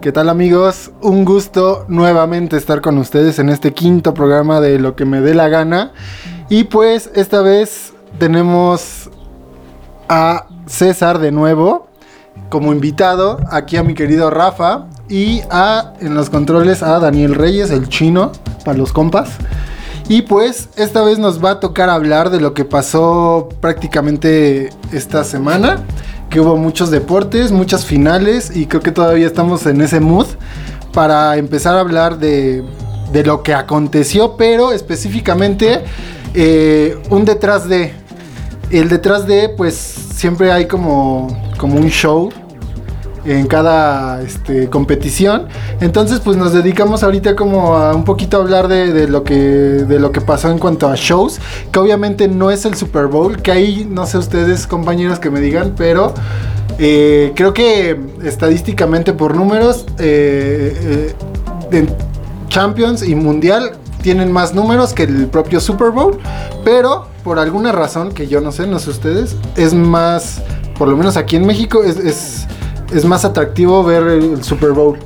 [0.00, 0.90] ¿Qué tal amigos?
[1.00, 5.34] Un gusto nuevamente estar con ustedes en este quinto programa de Lo que me dé
[5.34, 5.92] la gana.
[6.50, 9.08] Y pues esta vez tenemos
[10.08, 11.88] a César de nuevo
[12.50, 17.70] como invitado, aquí a mi querido Rafa y a en los controles a Daniel Reyes,
[17.70, 18.32] el chino,
[18.64, 19.30] para los compas.
[20.08, 25.24] Y pues esta vez nos va a tocar hablar de lo que pasó prácticamente esta
[25.24, 25.82] semana
[26.28, 30.26] que hubo muchos deportes, muchas finales y creo que todavía estamos en ese mood
[30.92, 32.64] para empezar a hablar de,
[33.12, 35.82] de lo que aconteció, pero específicamente
[36.34, 37.92] eh, un detrás de.
[38.70, 41.28] El detrás de, pues siempre hay como,
[41.58, 42.32] como un show
[43.24, 45.48] en cada este, competición.
[45.80, 49.98] Entonces, pues nos dedicamos ahorita como a un poquito a hablar de, lo que, de
[49.98, 51.40] lo que pasó en cuanto a shows,
[51.72, 55.40] que obviamente no es el Super Bowl, que ahí no sé ustedes compañeros que me
[55.40, 56.14] digan, pero
[56.78, 61.14] eh, creo que estadísticamente por números, eh,
[61.72, 61.86] eh
[62.48, 66.20] Champions y Mundial tienen más números que el propio Super Bowl,
[66.64, 70.40] pero por alguna razón que yo no sé, no sé ustedes, es más,
[70.78, 72.46] por lo menos aquí en México, es
[73.04, 74.98] más atractivo ver el Super Bowl.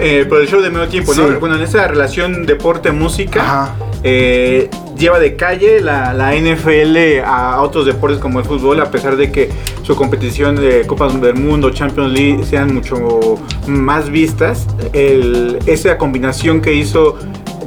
[0.00, 1.40] Eh, por el show de medio tiempo, ¿no?
[1.40, 8.38] Bueno, en esa relación deporte-música, eh, lleva de calle la, NFL a otros deportes como
[8.38, 9.50] el fútbol, a pesar de que
[9.82, 14.66] su competición de Copas del Mundo, Champions League, sean mucho más vistas.
[14.92, 17.18] esa combinación que hizo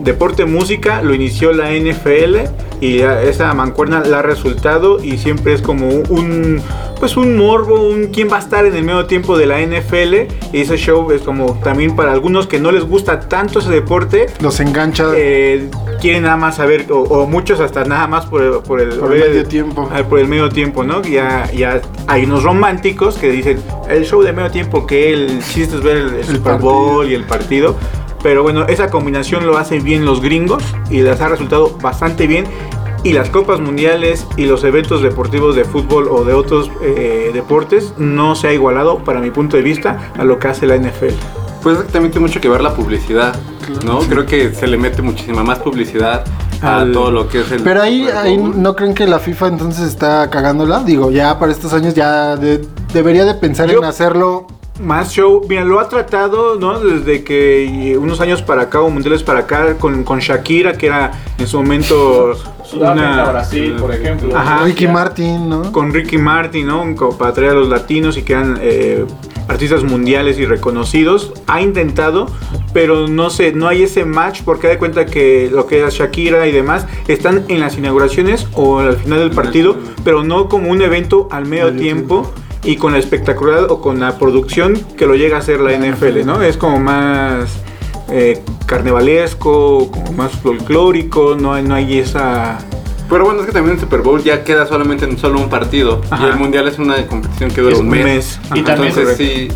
[0.03, 2.37] deporte-música lo inició la NFL
[2.81, 6.61] y esa mancuerna la ha resultado y siempre es como un
[7.01, 10.53] pues un morbo, un quién va a estar en el medio tiempo de la NFL
[10.53, 14.27] y ese show es como también para algunos que no les gusta tanto ese deporte.
[14.39, 15.11] Los engancha.
[15.15, 19.45] Eh, quieren nada más saber, o, muchos hasta nada más por, el, por el, medio
[19.47, 19.89] tiempo.
[19.91, 21.01] Ah, por el medio tiempo, ¿no?
[21.01, 25.77] Ya, ya hay unos románticos que dicen, el show de medio tiempo, que el chiste
[25.77, 27.75] es ver el, Super Bowl y el partido.
[28.23, 32.45] Pero bueno, esa combinación lo hacen bien los gringos y les ha resultado bastante bien
[33.03, 37.93] y las copas mundiales y los eventos deportivos de fútbol o de otros eh, deportes
[37.97, 41.13] no se ha igualado, para mi punto de vista, a lo que hace la NFL.
[41.63, 43.35] Pues exactamente mucho que ver la publicidad,
[43.85, 43.99] ¿no?
[44.01, 46.25] Creo que se le mete muchísima más publicidad
[46.61, 47.63] a todo lo que es el.
[47.63, 50.83] Pero ahí, ahí no creen que la FIFA entonces está cagándola.
[50.83, 54.47] Digo, ya para estos años ya debería de pensar en hacerlo
[54.81, 56.79] más show, mira, lo ha tratado, ¿no?
[56.79, 61.11] Desde que unos años para acá, o mundiales para acá, con, con Shakira, que era
[61.37, 62.33] en su momento
[62.73, 64.35] una Brasil, por ejemplo.
[64.35, 65.71] Ajá, Ricky Martin, ¿no?
[65.71, 66.95] Con Ricky Martin, ¿no?
[67.17, 69.05] Para traer a los latinos y que eran eh,
[69.47, 71.33] artistas mundiales y reconocidos.
[71.47, 72.27] Ha intentado,
[72.73, 75.93] pero no sé, no hay ese match porque da de cuenta que lo que es
[75.93, 80.69] Shakira y demás están en las inauguraciones o al final del partido, pero no como
[80.69, 82.31] un evento al medio, tiempo
[82.63, 86.25] y con la espectacularidad o con la producción que lo llega a hacer la NFL,
[86.25, 86.41] ¿no?
[86.41, 87.49] Es como más
[88.09, 92.59] eh, carnavalesco, como más folclórico, no hay, no hay esa...
[93.09, 96.01] Pero bueno, es que también el Super Bowl ya queda solamente en solo un partido.
[96.17, 98.39] Y el Mundial es una competición que dura un mes.
[98.55, 99.49] Y también, sí.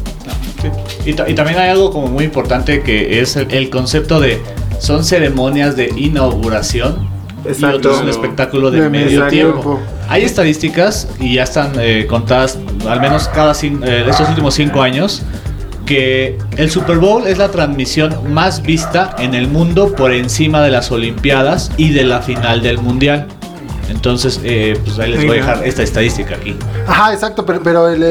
[1.06, 4.42] Y, también hay algo como muy importante que es el, concepto de...
[4.80, 7.08] Son ceremonias de inauguración
[7.46, 9.80] y otro es un espectáculo de, medio tiempo.
[10.10, 15.24] Hay estadísticas y ya están eh, contadas, al menos cada eh, estos últimos cinco años,
[15.86, 20.72] que el Super Bowl es la transmisión más vista en el mundo por encima de
[20.72, 23.28] las Olimpiadas y de la final del Mundial.
[23.90, 26.56] Entonces, eh, pues ahí les voy a dejar esta estadística aquí.
[26.88, 28.04] Ajá, exacto, pero, el,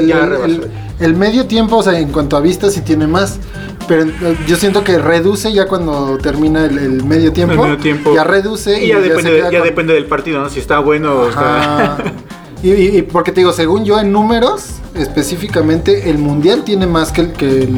[1.01, 3.39] el, medio tiempo, o sea, en cuanto a vistas, sí tiene más.
[3.87, 7.63] Pero eh, yo siento que reduce ya cuando termina el, medio tiempo.
[7.63, 8.15] medio tiempo.
[8.15, 8.83] Ya reduce.
[8.83, 10.49] Y, ya, depende, ya depende del partido, ¿no?
[10.49, 11.99] Si está bueno o está...
[12.63, 17.33] y, porque te digo, según yo, en números, específicamente, el mundial tiene más que el,
[17.33, 17.69] que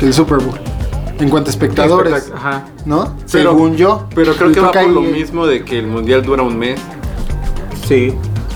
[0.00, 0.58] el, Super Bowl.
[1.18, 2.30] En cuanto a espectadores.
[2.34, 2.66] Ajá.
[2.84, 3.16] ¿No?
[3.24, 4.06] según yo.
[4.14, 6.78] Pero creo que va por lo mismo de que el mundial dura un mes.
[7.86, 8.12] Sí.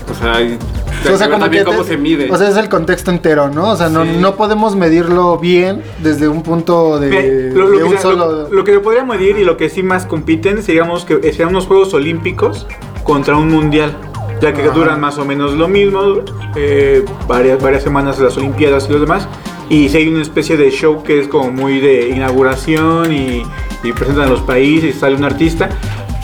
[0.09, 2.29] O sea, o sea, como que cómo se mide.
[2.31, 3.69] O sea, es el contexto entero, ¿no?
[3.69, 8.49] O sea, no, no podemos medirlo bien desde un punto de, lo, un solo...
[8.49, 11.65] Lo, que se podría medir y lo que sí más compiten, digamos que sean unos
[11.65, 12.67] Juegos Olímpicos
[13.03, 13.95] contra un Mundial
[14.41, 16.23] ya que duran más o menos lo mismo,
[16.55, 19.27] eh, varias, varias semanas las Olimpiadas y los demás.
[19.69, 23.43] Y si hay una especie de show que es como muy de inauguración y,
[23.93, 25.69] presentan a los países y sale un artista.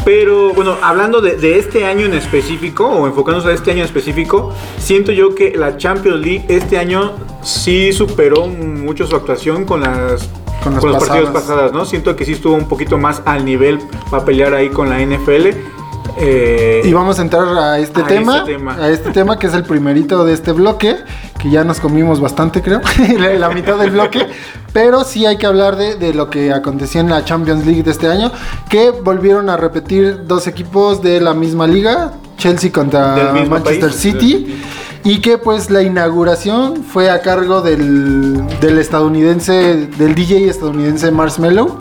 [0.07, 4.53] Pero bueno, hablando de, este año en específico, o enfocándonos a este año en específico,
[4.77, 7.11] siento yo que la Champions League este año
[7.41, 10.29] sí superó mucho su actuación con las
[10.63, 11.83] con, los partidos pasadas, ¿no?
[11.83, 15.76] Siento que sí estuvo un poquito más al nivel para pelear ahí con la NFL
[16.19, 18.43] Eh, y vamos a entrar a este, este tema,
[18.79, 20.95] a este tema que es el primerito de este bloque,
[21.39, 22.81] que ya nos comimos bastante creo,
[23.37, 24.25] la mitad del bloque,
[24.73, 28.07] pero sí hay que hablar de, lo que aconteció en la Champions League de este
[28.07, 28.31] año,
[28.69, 34.61] que volvieron a repetir dos equipos de la misma liga, Chelsea contra Manchester City.
[35.03, 41.77] Y que pues la inauguración fue a cargo del, del estadounidense, del DJ estadounidense Marshmello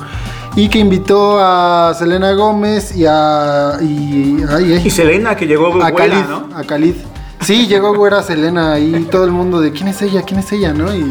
[0.57, 3.77] y que invitó a Selena Gómez y a.
[3.81, 4.43] Y,
[4.85, 6.49] y Selena, que llegó a Khalid, ¿no?
[6.55, 6.95] A Khalid.
[7.47, 10.73] Sí, llegó güera Selena y todo el mundo de quién es ella, quién es ella,
[10.73, 10.93] ¿no?
[10.93, 11.05] Y,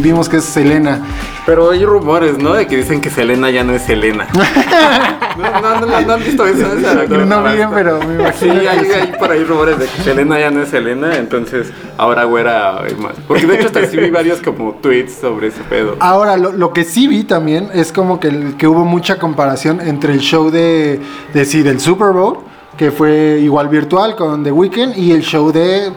[0.00, 1.02] vimos que es Selena.
[1.44, 2.54] Pero hay rumores, ¿no?
[2.54, 4.28] De que dicen que Selena ya no es Selena.
[5.36, 6.68] no, no, no, han visto eso.
[6.74, 8.54] no bien, pero me imagino.
[8.54, 12.24] Sí, hay, hay, por ahí rumores de que Selena ya no es Selena, entonces ahora
[12.24, 13.16] güera más.
[13.26, 15.96] Porque de hecho hasta sí vi varios como tweets sobre ese pedo.
[16.00, 20.14] Ahora, lo, lo que sí vi también es como que, que hubo mucha comparación entre
[20.14, 20.98] el show de,
[21.34, 22.47] de sí, del Super Bowl
[22.78, 25.92] que fue igual virtual con The Weeknd y el show de,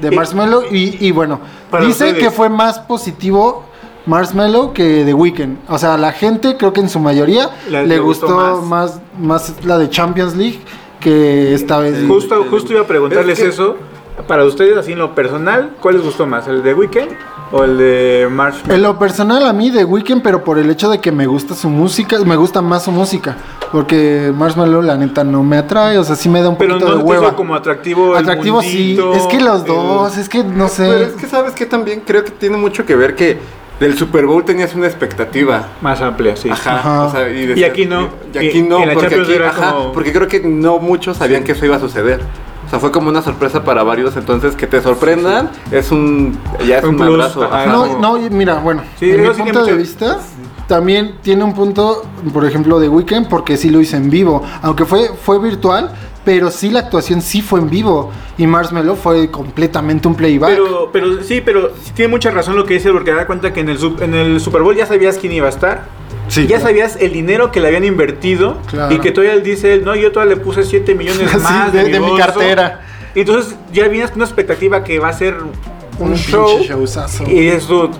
[0.00, 0.64] de Marshmello.
[0.70, 1.40] Y, bueno,
[1.80, 3.64] dice que fue más positivo
[4.04, 5.58] Marshmello que The Weeknd.
[5.68, 9.00] O sea, la gente creo que en su mayoría le, gustó, más.
[9.16, 9.64] más.
[9.64, 10.58] la de Champions League
[10.98, 12.04] que esta vez.
[12.06, 13.76] Justo, justo iba a preguntarles eso.
[14.26, 16.48] Para ustedes, así en lo personal, ¿cuál les gustó más?
[16.48, 17.12] ¿El de Weeknd
[17.52, 18.74] o el de Marshmello?
[18.74, 21.54] En lo personal a mí de Weeknd, pero por el hecho de que me gusta
[21.54, 23.36] su música, me gusta más su música.
[23.72, 26.96] Porque Marshmallow la neta no me atrae, o sea, sí me da un poquito de
[26.96, 27.26] hueva.
[27.26, 30.88] Pero como atractivo Atractivo sí, es que los dos, es que no sé.
[30.88, 33.38] Pero es que sabes que también creo que tiene mucho que ver que
[33.80, 36.50] del Super Bowl tenías una expectativa más amplia, sí.
[36.50, 37.04] Ajá.
[37.04, 38.08] O sea, y, aquí no.
[38.34, 41.76] Y, aquí no, porque, aquí, ajá, porque creo que no muchos sabían que eso iba
[41.76, 42.20] a suceder.
[42.68, 46.78] O sea, fue como una sorpresa para varios, entonces que te sorprendan es un ya
[46.78, 47.48] es un, abrazo.
[47.66, 50.18] No, no, mira, bueno, en mi punto de vista
[50.66, 54.42] también tiene un punto, por ejemplo, de Weekend, porque sí lo hice en vivo.
[54.60, 55.90] Aunque fue, fue virtual,
[56.26, 58.12] pero sí la actuación sí fue en vivo.
[58.36, 60.50] Y Marshmello fue completamente un playback.
[60.50, 63.70] Pero, pero sí, pero tiene mucha razón lo que dice, porque da cuenta que en
[63.70, 65.86] el, en el Super Bowl ya sabías quién iba a estar.
[66.28, 68.58] Sí, ya sabías el dinero que le habían invertido
[68.90, 72.16] y que todavía él dice, no, yo todavía le puse 7 millones más de, mi,
[72.16, 72.82] cartera.
[73.14, 75.36] Y entonces ya vienes con una expectativa que va a ser
[75.98, 76.60] un, show.
[77.26, 77.90] Y eso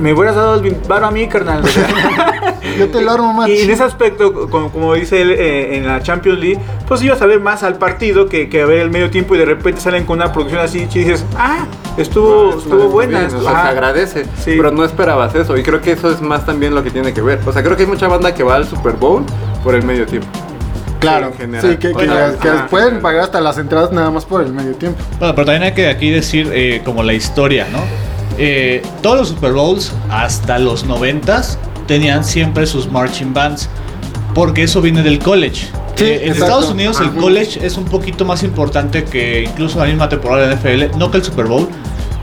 [0.00, 1.62] me hubieras dado el varo a mí, carnal.
[2.78, 3.48] Yo te lo armo más.
[3.48, 7.26] Y en ese aspecto, como, dice él eh, en la Champions League, pues ibas a
[7.26, 10.06] ver más al partido que, que, a ver el medio tiempo y de repente salen
[10.06, 11.66] con una producción así y dices, ah,
[11.96, 13.26] estuvo, estuvo buena.
[13.26, 14.26] o sea, se agradece.
[14.44, 15.56] Pero no esperabas eso.
[15.56, 17.40] Y creo que eso es más también lo que tiene que ver.
[17.46, 19.24] O sea, creo que hay mucha banda que va al Super Bowl
[19.62, 20.28] por el medio tiempo.
[21.00, 21.32] Claro,
[21.62, 21.94] sí, que,
[22.68, 25.02] pueden pagar hasta las entradas nada más por el medio tiempo.
[25.18, 27.78] Bueno, pero también hay que aquí decir eh, como la historia, ¿no?
[28.38, 31.42] Eh, todos los Super Bowls hasta los 90
[31.86, 33.68] tenían siempre sus marching bands,
[34.34, 35.68] porque eso viene del college.
[35.98, 40.08] Eh, en Estados Unidos el college es un poquito más importante que incluso la misma
[40.08, 41.68] temporada de NFL, no que el Super Bowl,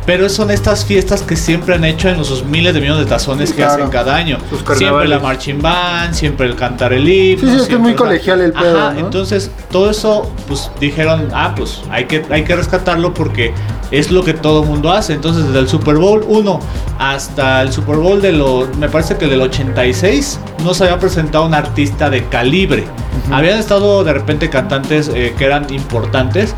[0.07, 3.51] pero son estas fiestas que siempre han hecho en los miles de millones de tazones
[3.51, 4.38] que hacen cada año.
[4.74, 7.42] Siempre la marching band, siempre el cantar el himno.
[7.42, 8.94] Sí, sí, es que es muy colegial el pedo.
[8.94, 13.53] Entonces, todo eso, pues dijeron, ah, pues hay que, hay que rescatarlo porque
[13.92, 15.13] es lo que todo mundo hace.
[15.13, 16.60] Entonces, desde el Super Bowl 1
[17.00, 21.45] hasta el Super Bowl de los, me parece que del 86, no se había presentado
[21.45, 22.86] un artista de calibre.
[23.31, 26.56] Habían estado de repente cantantes eh, que eran importantes,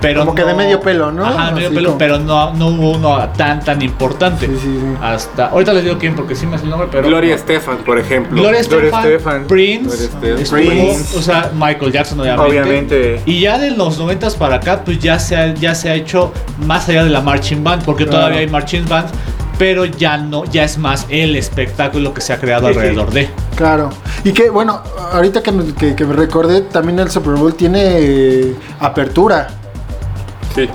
[0.00, 1.24] pero como que de medio pelo, ¿no?
[1.24, 4.46] Ajá, medio pelo, pero no, no hubo uno tan tan importante.
[4.46, 4.96] Sí, sí, sí.
[5.00, 7.98] Hasta ahorita les digo quién porque sí me hace el nombre, pero Gloria Estefan, por
[7.98, 8.40] ejemplo.
[8.40, 10.08] Gloria Estefan, Prince,
[10.50, 12.46] Prince, o sea, Michael Jackson obviamente.
[12.46, 13.22] Obviamente.
[13.26, 16.32] Y ya de los noventas para acá pues ya se ha, ya se ha hecho
[16.66, 19.12] más allá de la marching band porque todavía hay marching bands
[19.58, 23.28] pero ya no, ya es más el espectáculo que se ha creado alrededor de.
[23.56, 23.90] Claro.
[24.24, 24.82] Y que, bueno,
[25.12, 29.48] ahorita que me, que, me recordé, también el Super Bowl tiene eh, apertura.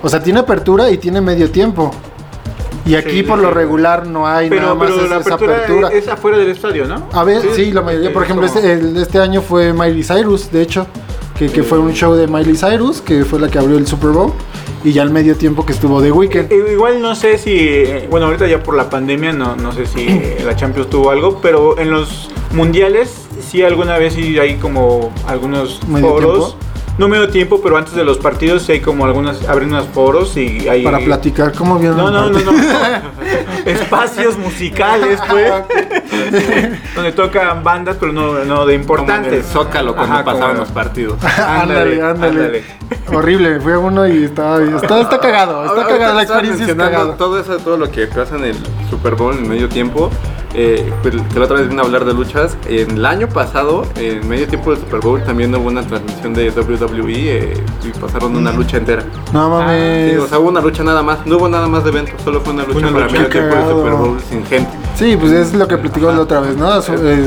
[0.02, 1.92] O sea, tiene apertura y tiene medio tiempo.
[2.86, 5.90] Y aquí por lo regular no hay nada más pero la esa apertura.
[5.90, 7.08] Es, afuera del estadio, ¿no?
[7.14, 8.12] A ver, sí, la mayoría.
[8.12, 10.88] Por ejemplo, este, este, año fue Miley Cyrus, de hecho,
[11.38, 14.10] que, que, fue un show de Miley Cyrus, que fue la que abrió el Super
[14.10, 14.34] Bowl.
[14.84, 16.52] Y ya el medio tiempo que estuvo de Weekend.
[16.52, 20.08] Igual no sé si, bueno, ahorita ya por la pandemia no, no sé si
[20.46, 25.80] la Champions tuvo algo, pero en los mundiales sí alguna vez sí hay como algunos
[26.00, 26.58] foros
[26.98, 29.88] no me doy tiempo, pero antes de los partidos sí hay como algunas, abren unos
[29.88, 30.84] foros y hay...
[30.84, 32.52] Para platicar, ¿cómo viene No, no, no, no,
[33.66, 35.52] Espacios musicales, pues.
[36.96, 39.46] donde tocan bandas, pero no, no de importantes.
[39.46, 41.24] Zócalo cuando pasaban los partidos.
[41.38, 42.64] ándale, ándale.
[43.14, 47.58] Horrible, fui a uno y estaba, está, está cagado, está cagado, la experiencia Todo eso,
[47.58, 48.56] todo lo que pasa en el
[48.90, 50.10] Super Bowl en medio tiempo
[50.54, 52.58] eh, pues, que la otra vez vine a hablar de luchas.
[52.68, 56.50] En el año pasado, en medio tiempo del Super Bowl, también hubo una transmisión de
[56.52, 59.04] WWE eh, y pasaron una lucha entera.
[59.34, 60.20] No mames.
[60.20, 61.26] o sea, hubo una lucha nada más.
[61.26, 63.94] No hubo nada más de evento, solo fue una lucha para medio tiempo del Super
[63.94, 64.72] Bowl sin gente.
[64.96, 66.78] Sí, pues es lo que platicó la otra vez, ¿no?
[66.78, 66.86] Es,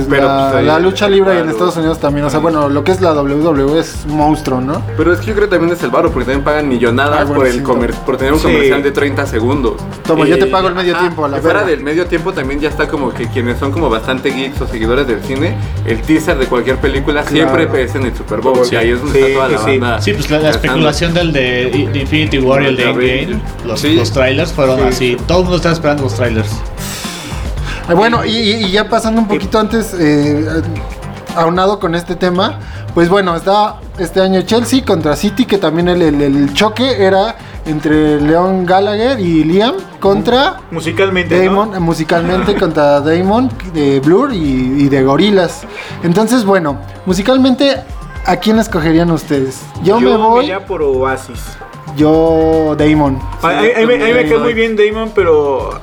[0.08, 2.24] Pero, la, pues, la, lucha libre en Estados Unidos también.
[2.26, 4.82] O sea, bueno, lo que es la WWE es monstruo, ¿no?
[4.96, 7.34] Pero es que yo creo que también es el varo, porque también pagan millonadas ah,
[7.34, 9.74] por, el comer por tener un comercial de 30 segundos.
[10.06, 12.68] Toma, yo te pago el medio tiempo a la Fuera del medio tiempo también ya
[12.68, 15.56] está como que quienes son como bastante geeks o seguidores del cine,
[15.86, 18.66] el teaser de cualquier película siempre es en el Super Bowl.
[18.70, 20.00] y ahí es donde está toda la banda.
[20.00, 24.52] Sí, pues la, especulación del de, Infinity War y el de Endgame, los, los trailers
[24.52, 25.16] fueron así.
[25.26, 26.50] Todo el mundo está esperando los trailers.
[27.92, 30.62] Bueno, y, ya pasando un poquito antes, eh,
[31.36, 32.58] aunado con este tema,
[32.94, 37.36] pues bueno, está este año Chelsea contra City, que también el, choque era
[37.66, 45.02] entre Leon Gallagher y Liam contra musicalmente Damon, musicalmente contra Damon de Blur y, de
[45.02, 45.62] Gorilas.
[46.02, 47.82] Entonces, bueno, musicalmente,
[48.24, 49.62] ¿a quién escogerían ustedes?
[49.82, 51.40] Yo, me voy por Oasis.
[51.96, 53.20] Yo Damon.
[53.42, 55.80] a, mí me muy bien Damon, pero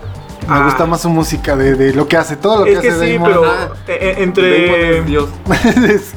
[0.47, 0.63] me ah.
[0.65, 3.69] gusta más su música, de, lo que hace, todo lo que, hace sí, pero ah,
[3.87, 4.97] eh, eh, entre.
[4.97, 5.29] Es Dios.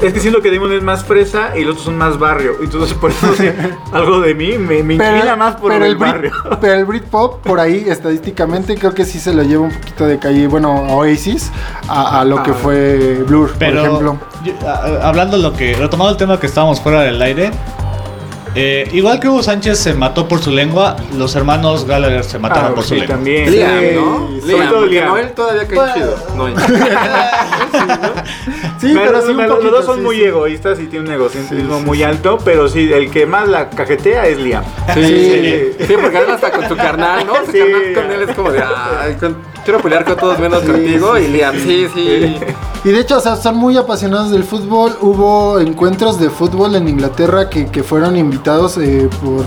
[0.00, 2.56] es que siento que Damon es más fresa y los otros son más barrio.
[2.62, 3.28] Entonces, por eso
[3.92, 6.32] algo de mí me, me inclina más por el, barrio.
[6.60, 10.18] pero el Britpop, por ahí, estadísticamente, creo que sí se lo lleva un poquito de
[10.18, 11.50] calle, bueno, a Oasis,
[11.88, 12.54] a, lo que ah.
[12.54, 14.18] fue Blur, por ejemplo.
[15.02, 15.74] hablando de lo que.
[15.74, 17.50] Retomando el tema que estábamos fuera del aire.
[18.58, 22.72] Eh, igual que Hugo Sánchez se mató por su lengua, los hermanos Gallagher se mataron
[22.72, 23.16] ah, por su lengua.
[23.16, 23.50] También.
[23.50, 24.28] Liam, ¿no?
[24.40, 26.16] Sí, Liam, porque Noel todavía cae chido.
[26.34, 26.48] No,
[28.80, 32.38] sí, pero sí un Los dos son muy egoístas y tienen un egocentrismo muy alto,
[32.42, 34.64] pero sí, el que más la cajetea es Liam.
[34.94, 37.34] Sí, sí, sí porque además hasta con tu carnal, ¿no?
[37.52, 37.58] Sí.
[37.58, 39.16] carnal con él es como de, ay,
[39.66, 42.36] quiero pelear con todos menos contigo y Liam, sí, sí.
[42.84, 44.96] Y de hecho, o sea, son muy apasionados del fútbol.
[45.00, 49.44] Hubo encuentros de fútbol en Inglaterra que, que fueron invitados eh, por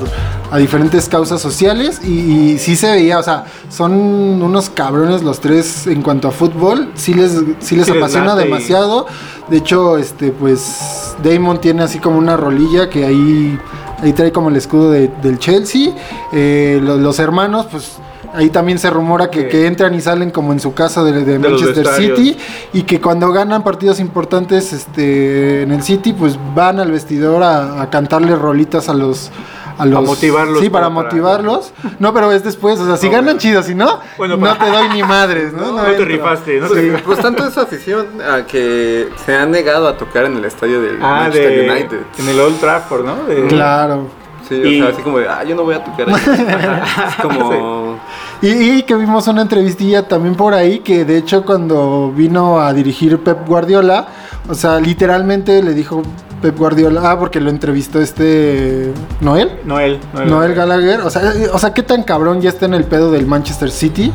[0.51, 5.87] a diferentes causas sociales y, sí se veía, o sea, son unos cabrones los tres
[5.87, 6.91] en cuanto a fútbol.
[6.95, 9.07] Sí les, sí les apasiona demasiado.
[9.47, 13.57] De hecho, este, pues Damon tiene así como una rolilla que ahí,
[14.01, 15.95] ahí trae como el escudo del Chelsea.
[16.33, 17.99] Eh, los hermanos, pues
[18.33, 22.37] Ahí también se rumora que, entran y salen como en su casa de, Manchester City
[22.73, 27.89] y que cuando ganan partidos importantes este, en el City, pues van al vestidor a,
[27.89, 29.31] cantarle rolitas a los,
[29.77, 30.05] a los.
[30.05, 30.59] motivarlos.
[30.61, 31.73] Sí, para motivarlos.
[31.97, 32.79] No, pero es después.
[32.79, 35.69] O sea, si ganan chido, si no, no te doy ni madres, ¿no?
[35.79, 36.67] No, te rifaste, ¿no?
[37.05, 40.97] Pues tanto esa afición a que se han negado a tocar en el estadio del
[41.01, 41.99] ah, Manchester United.
[42.19, 43.15] En el Old Trafford, ¿no?
[43.47, 44.28] Claro.
[44.49, 46.15] Sí, o sea, así como de, ah, yo no voy a tocar ahí.
[47.07, 47.99] es como...
[48.41, 53.19] Y, que vimos una entrevistilla también por ahí, que de hecho cuando vino a dirigir
[53.19, 54.07] Pep Guardiola,
[54.47, 56.01] o sea, literalmente le dijo
[56.41, 58.91] Pep Guardiola, ah, porque lo entrevistó este
[59.21, 59.59] Noel.
[59.65, 59.99] Noel.
[60.25, 61.01] Noel, Gallagher.
[61.01, 64.11] O sea, o sea, qué tan cabrón ya está en el pedo del Manchester City,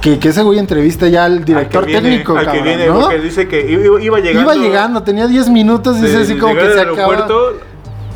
[0.00, 3.00] que, que ese güey entrevista ya al director técnico, al que viene, ¿no?
[3.00, 4.52] Porque dice que iba, llegando.
[4.52, 7.26] Iba llegando, tenía 10 minutos, dice así como que se acaba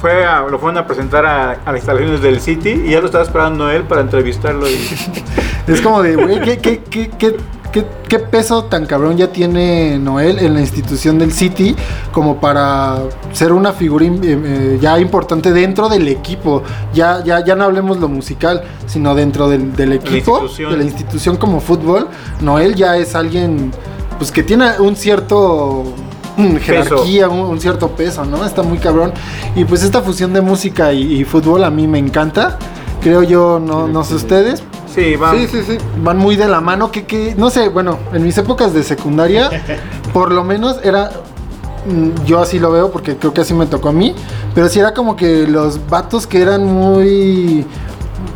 [0.01, 3.71] fue lo fueron a presentar a, las instalaciones del City y ya lo estaba esperando
[3.71, 4.69] él para entrevistarlo.
[4.69, 4.75] Y...
[5.67, 7.37] es como de, güey, ¿qué, qué, qué,
[8.09, 11.75] qué, peso tan cabrón ya tiene Noel en la institución del City
[12.13, 12.99] como para
[13.33, 16.63] ser una figura eh, eh, ya importante dentro del equipo?
[16.95, 21.37] Ya, ya, ya no hablemos lo musical, sino dentro del, del equipo, de la institución
[21.37, 22.09] como fútbol.
[22.41, 23.73] Noel ya es alguien
[24.19, 25.85] pues que tiene un cierto
[26.61, 28.45] jerarquía, un, cierto peso, ¿no?
[28.45, 29.13] Está muy cabrón.
[29.55, 32.59] Y pues esta fusión de música y, fútbol a mí me encanta.
[33.01, 34.63] Creo yo, no, no sé ustedes.
[34.93, 36.91] Sí, van, sí, sí, van muy de la mano.
[36.91, 39.51] Que, que, no sé, bueno, en mis épocas de secundaria,
[40.13, 41.11] por lo menos era
[41.87, 44.15] mm, yo así lo veo porque creo que así me tocó a mí.
[44.55, 47.65] Pero sí era como que los vatos que eran muy.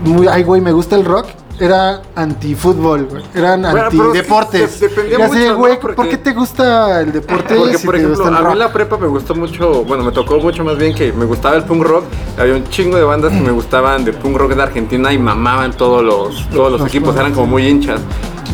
[0.04, 0.28] Muy.
[0.28, 1.26] Ay, güey, me gusta el rock
[1.62, 3.23] era antifútbol, güey.
[3.35, 4.81] Eran antideportes.
[4.81, 7.54] dependía mucho, güey, ¿por qué te gusta el deporte?
[7.54, 10.76] Porque, por ejemplo, a mí la prepa me gustó mucho, bueno, me tocó mucho más
[10.76, 12.04] bien que me gustaba el punk rock.
[12.38, 15.73] Había un chingo de bandas que me gustaban de punk rock de Argentina y mamaban
[15.73, 18.00] todos los, todos los equipos, eran como muy hinchas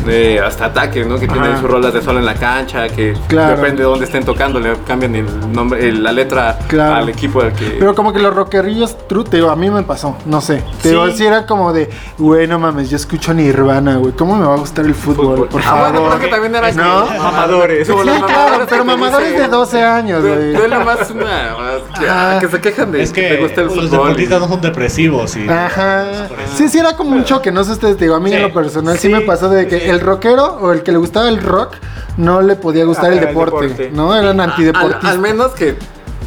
[0.09, 1.19] de hasta ataque, ¿no?
[1.19, 4.59] Que tienen sus rolas de sol en la cancha, que depende de dónde estén tocando,
[4.59, 7.77] le cambian el nombre, la letra al equipo del que.
[7.79, 10.63] Pero como que los rockerillos, true, te digo, a mí me pasó, no sé.
[10.81, 14.45] Te digo, si era como de, güey, no mames, yo escucho Nirvana, güey, ¿cómo me
[14.45, 15.47] va a gustar el fútbol?
[15.47, 16.01] Por ah, favor.
[16.01, 17.05] Bueno, que también era ¿No?
[17.05, 17.87] mamadores.
[17.87, 20.53] Sí, claro, pero mamadores de 12 años, güey.
[20.53, 22.39] Duele más una.
[22.39, 23.83] que se quejan de es que, te gusta el fútbol.
[23.83, 25.47] Los deportistas no son depresivos, y.
[25.47, 26.27] Ajá.
[26.55, 28.97] Sí, sí, era como un choque, no sé ustedes, digo, a mí en lo personal
[28.97, 31.75] sí, me pasó de que el rockero o el que le gustaba el rock
[32.17, 34.15] no le podía gustar el, deporte, ¿no?
[34.15, 35.05] Eran antideportistas.
[35.05, 35.77] Al, menos que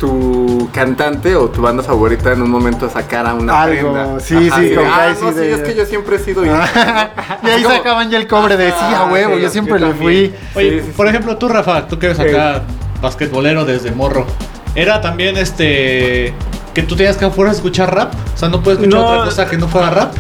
[0.00, 4.84] tu cantante o tu banda favorita en un momento sacara una Algo, sí, sí, con
[4.84, 6.44] ah, no, sí, es que yo siempre he sido...
[6.46, 10.34] y ahí sacaban ya el cobre de, sí, a ah, huevo, yo siempre le fui.
[10.54, 12.62] Oye, por ejemplo, tú, Rafa, tú que eres acá
[13.00, 14.26] basquetbolero desde morro,
[14.74, 16.34] ¿era también este...
[16.74, 18.12] que tú tenías que afuera escuchar rap?
[18.34, 20.14] O sea, ¿no puedes escuchar otra cosa que no fuera rap?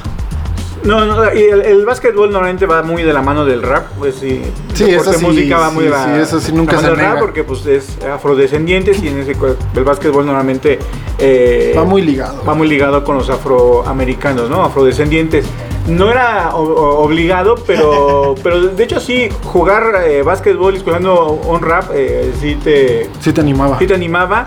[0.84, 4.16] No, no, y el, el, básquetbol normalmente va muy de la mano del rap, pues
[4.16, 4.42] sí.
[4.74, 7.20] Sí, eso sí, música va muy de la, sí, eso sí nunca se del rap
[7.20, 9.36] porque pues es afrodescendientes y en ese
[9.76, 10.78] el básquetbol normalmente
[11.18, 12.44] eh, va muy ligado.
[12.44, 14.64] Va muy ligado con los afroamericanos, ¿no?
[14.64, 15.46] Afrodescendientes.
[15.86, 22.32] No era obligado, pero pero de hecho sí jugar eh, básquetbol escuchando un rap eh,
[22.40, 23.78] sí te sí te animaba.
[23.78, 24.46] Sí te animaba.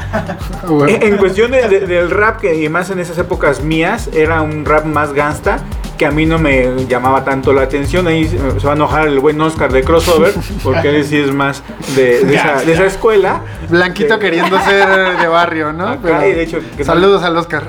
[0.87, 5.13] en, cuestión del rap que y más en esas épocas mías era un rap más
[5.13, 5.59] gangsta
[5.97, 8.07] que a mí no me llamaba tanto la atención.
[8.07, 10.33] Ahí se va a enojar el buen Oscar de crossover,
[10.63, 11.63] porque él sí es más
[11.95, 13.41] de, esa, escuela.
[13.69, 15.97] Blanquito queriendo ser de barrio, ¿no?
[15.97, 17.67] de hecho, saludos al Oscar.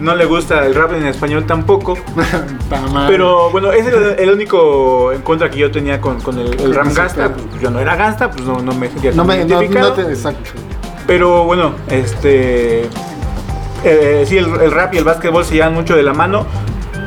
[0.00, 1.98] no le gusta el rap en español tampoco.
[3.08, 7.32] pero bueno, ese es el, único en contra que yo tenía con, el, rap gasta
[7.32, 10.00] pues, yo no era gasta, pues no, me sentía no me, identificado.
[10.08, 10.50] exacto.
[11.06, 12.88] Pero bueno, este...
[13.84, 16.46] Eh, sí, el, el, rap y el básquetbol se llevan mucho de la mano.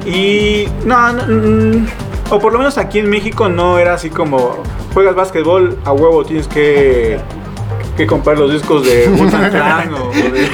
[0.06, 1.86] Y no, mm,
[2.32, 6.24] o por lo menos aquí en México no era así como juegas básquetbol a huevo,
[6.24, 7.20] tienes que
[7.96, 9.04] que comprar los discos de
[9.52, 10.50] Clan o de...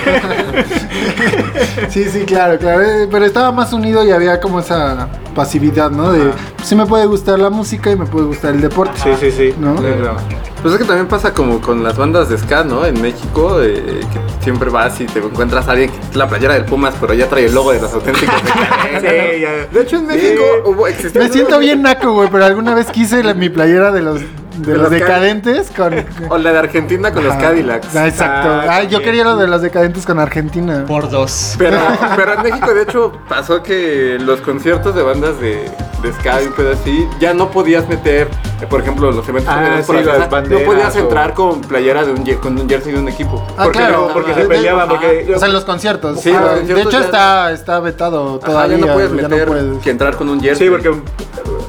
[1.90, 2.82] Sí, sí, claro, claro.
[2.82, 6.12] Eh, pero estaba más unido y había como esa pasividad, ¿no?
[6.12, 9.00] De pues, sí me puede gustar la música y me puede gustar el deporte.
[9.02, 9.54] Sí, sí, sí.
[9.60, 9.76] ¿no?
[9.76, 12.86] Pues es que también pasa como con las bandas de ska, ¿no?
[12.86, 16.56] En México, eh, que siempre vas y te encuentras a alguien que es la playera
[16.56, 19.68] del Pumas, pero ya trae el logo de los auténticos de sí, ya.
[19.72, 23.50] De hecho, en México hubo, Me siento bien naco, güey, pero alguna vez quise mi
[23.50, 24.22] playera de los
[24.58, 25.94] de, los, decadentes con.
[26.30, 27.96] O la de Argentina con los Cadillacs.
[27.96, 28.50] Ah, exacto.
[28.70, 30.86] Ah, yo quería lo de los decadentes con Argentina.
[30.88, 31.56] Por dos.
[31.58, 31.78] Pero,
[32.16, 35.70] pero en México, de hecho, pasó que los conciertos de bandas de,
[36.02, 38.28] de Ska y un así, ya no podías meter,
[38.62, 39.96] eh, por ejemplo, los eventos ah, por
[40.50, 43.46] no podías entrar con playera de un, con un jersey de un equipo.
[43.58, 44.10] Ah, porque claro.
[44.14, 44.90] porque se peleaban.
[44.90, 46.20] Porque, o sea, en los conciertos.
[46.20, 48.78] Sí, de hecho, está, está vetado todavía.
[48.78, 49.50] ya no puedes meter
[49.84, 50.68] que entrar con un jersey.
[50.68, 50.92] Sí, porque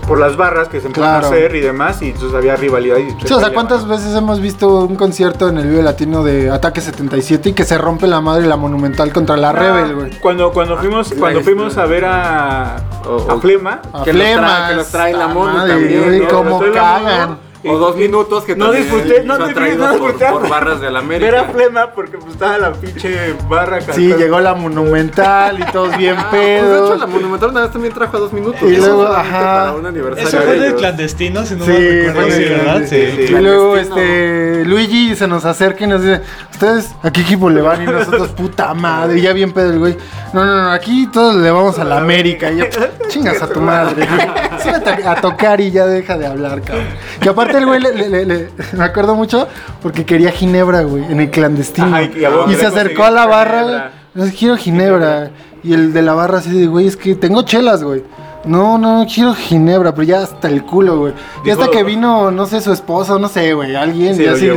[0.08, 2.96] por las barras que se empezaron a hacer y demás, y entonces había rivalidad.
[2.96, 6.50] Y sí, o sea, ¿cuántas veces hemos visto un concierto en el Vive Latino de
[6.50, 10.18] Ataque 77 y que se rompe la madre la Monumental contra la Rebel, güey?
[10.18, 14.86] Cuando, cuando fuimos, cuando fuimos a ver a, a Flema, a que, Flema, que nos
[14.88, 16.26] trae la mono también.
[16.30, 17.47] ¿Cómo cagan?
[17.64, 21.28] O dos minutos que no disfruté, no, disfruté, no por, por, barras de la América.
[21.28, 23.80] Era flema porque pues, estaba la pinche barra.
[23.80, 26.68] Sí, llegó la Monumental y todos bien ah, pedos.
[26.68, 28.62] Pues, de hecho, la Monumental una vez también trajo a dos minutos.
[28.62, 29.40] Y luego, ajá.
[29.40, 30.28] Para un aniversario.
[30.28, 32.82] Eso fue de clandestino, si no sí, me recuerdo, sí, ¿verdad?
[32.86, 37.22] Sí, sí, Y luego, este, Luigi se nos acerca y nos dice, ¿ustedes a qué
[37.22, 37.82] equipo le van?
[37.82, 39.96] Y nosotros, puta madre, y ya bien pedo el güey.
[40.32, 42.52] No, no, no, aquí todos le vamos a la América.
[42.52, 42.64] Y yo,
[43.08, 44.06] chingas a tu madre.
[45.06, 46.86] A tocar y ya deja de hablar, cabrón.
[47.20, 49.48] Que aparte el güey le me acuerdo mucho
[49.82, 52.00] porque quería ginebra, güey, en el clandestino.
[52.02, 53.90] y, se acercó a la barra,
[54.38, 55.30] quiero ginebra.
[55.62, 58.04] Y el de la barra así de, güey, es que tengo chelas, güey.
[58.44, 61.12] No, no, quiero ginebra, pero ya hasta el culo, güey.
[61.44, 64.48] Y hasta que vino, no sé, su esposo, no sé, güey, alguien, y así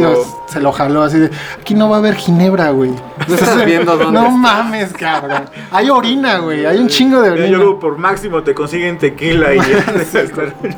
[0.47, 2.91] se lo jaló, así de, aquí no va a haber ginebra, güey.
[3.27, 5.45] No estás viendo dónde No mames, cabrón.
[5.71, 7.47] Hay orina, güey, hay un chingo de orina.
[7.47, 10.03] Yo creo por máximo te consiguen tequila y ya.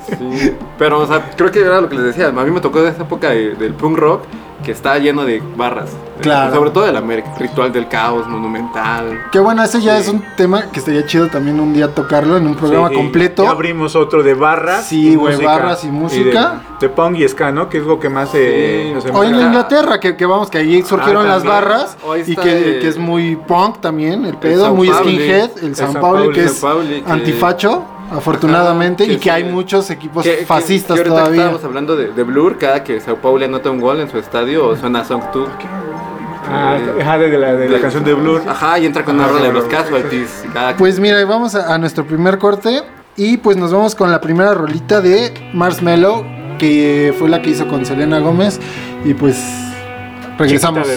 [0.08, 0.56] sí.
[0.78, 2.90] Pero, o sea, creo que era lo que les decía, a mí me tocó de
[2.90, 4.24] esa época del punk rock
[4.64, 5.92] que está lleno de barras.
[6.22, 6.56] Claro.
[6.56, 9.26] Sobre todo del América, Ritual del Caos, Monumental.
[9.32, 12.48] Qué bueno, ese ya es un tema que estaría chido también un día tocarlo en
[12.48, 13.44] un programa completo.
[13.44, 14.86] Ya abrimos otro de barras.
[14.86, 16.62] Sí, güey, barras y música.
[16.80, 17.70] de, punk y ska, ¿no?
[17.70, 18.96] Que es lo que más se.
[19.14, 21.98] Hoy en Inglaterra, que, que, vamos, que ahí surgieron ah, las barras.
[22.26, 25.52] Y que, que, es muy punk también, el pedo, muy skinhead.
[25.62, 26.64] El, San, Paulo, que es
[27.06, 31.42] antifacho afortunadamente, y que hay muchos equipos fascistas que todavía.
[31.42, 34.76] Estábamos hablando de, de, Blur, cada que Sao Paulo anota un gol en su estadio
[34.76, 35.50] suena Song 2.
[36.50, 36.78] Ah,
[37.18, 38.42] de, la, de, la, canción de Blur.
[38.48, 40.44] Ajá, y entra con una rola de los casualties.
[40.78, 42.84] Pues mira, vamos a, nuestro primer corte
[43.16, 46.26] y pues nos vamos con la primera rolita de Marshmello,
[46.60, 48.60] que fue la que hizo con Selena Gómez
[49.06, 49.42] y pues
[50.38, 50.88] regresamos.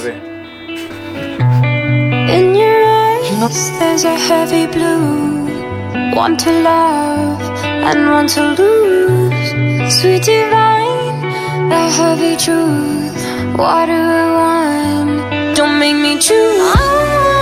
[2.29, 5.46] In your eyes, there's a heavy blue.
[6.17, 10.01] Want to love and want to lose.
[10.01, 13.15] Sweet divine, the heavy truth.
[13.55, 15.57] What do I want?
[15.59, 17.36] Don't make me choose.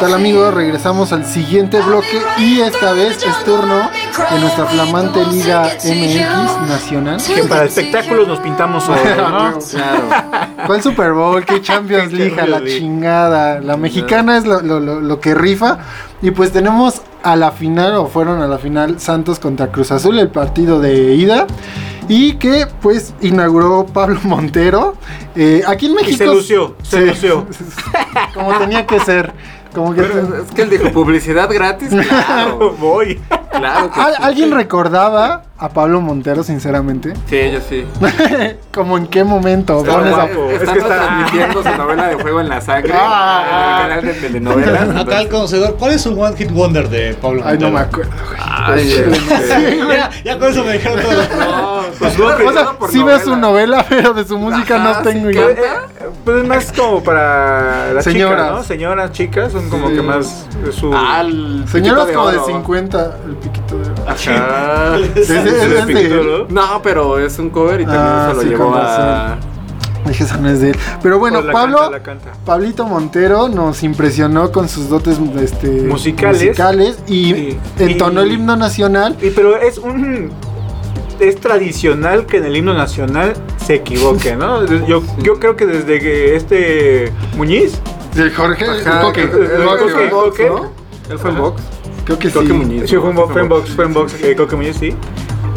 [0.00, 0.54] Tal amigos?
[0.54, 3.90] Regresamos al siguiente bloque y esta vez es turno
[4.30, 7.20] de nuestra flamante Liga MX Nacional.
[7.22, 9.58] Que para espectáculos nos pintamos hoy, ¿no?
[9.58, 10.08] Claro.
[10.66, 11.44] ¿Cuál Super Bowl?
[11.44, 12.36] ¿Qué Champions League?
[12.46, 13.60] La chingada.
[13.60, 15.78] La mexicana es lo, lo, lo, que rifa.
[16.22, 20.18] Y pues tenemos a la final, o fueron a la final, Santos contra Cruz Azul,
[20.18, 21.46] el partido de ida.
[22.08, 24.94] Y que pues inauguró Pablo Montero.
[25.36, 26.14] Eh, aquí en México.
[26.14, 27.46] Y se lució, se lució.
[28.34, 29.32] Como tenía que ser.
[29.74, 31.90] Como que es que él dijo publicidad gratis.
[32.08, 33.20] Claro, voy.
[33.50, 37.14] Claro que ¿Alguien recordaba a Pablo Montero, sinceramente?
[37.28, 37.86] Sí, yo sí.
[38.72, 39.82] ¿Como en qué momento?
[39.84, 40.26] Pones a...
[40.26, 44.04] Es que está transmitiendo su novela de Fuego en la Sangre ah, en el canal
[44.04, 44.96] de telenovelas.
[44.96, 47.66] Acá el conocedor, ¿cuál es su One Hit Wonder de Pablo Montero?
[47.66, 48.12] Ay, no me acuerdo.
[48.38, 51.12] Ay, sí, ya, ya, con eso me dijeron todo.
[51.12, 55.86] No, pues, o sea, sí veo su novela, pero de su música no tengo idea.
[56.24, 58.38] Pues es más como para las Señoras.
[58.38, 58.62] chicas, ¿no?
[58.64, 60.92] Señoras, chicas, son como que más su...
[60.94, 61.24] Ah,
[61.70, 63.88] Señoras como de 50, el piquito de...
[64.06, 64.96] Ajá.
[66.48, 69.38] No, pero es un cover y también ah, se lo llevó a.
[70.06, 70.76] Dije, eso no es de él.
[71.02, 71.90] Pero bueno, Pablo,
[72.44, 76.98] Pablito Montero nos impresionó con sus dotes este, musicales.
[77.06, 79.16] y entonó el himno nacional.
[79.20, 80.30] Y, pero es un
[81.20, 84.64] es tradicional que en el himno nacional se equivoque, ¿no?
[84.86, 87.80] Yo, yo creo que desde que este Muñiz.
[88.36, 88.64] Jorge,
[91.10, 91.62] Él fue en box.
[92.04, 92.82] Creo que sí.
[92.86, 94.94] Sí, fue en box, fue en box, fue en box, Coque Muñiz, sí.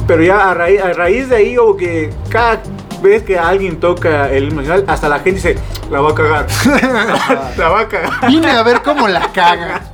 [0.08, 2.62] Pero ya a raíz, a raíz de ahí, como que cada
[3.02, 5.56] vez que alguien toca el himno nacional, hasta la gente dice,
[5.90, 6.48] la va a cagar.
[7.58, 8.28] la va a cagar.
[8.28, 9.91] Vine a ver cómo la caga.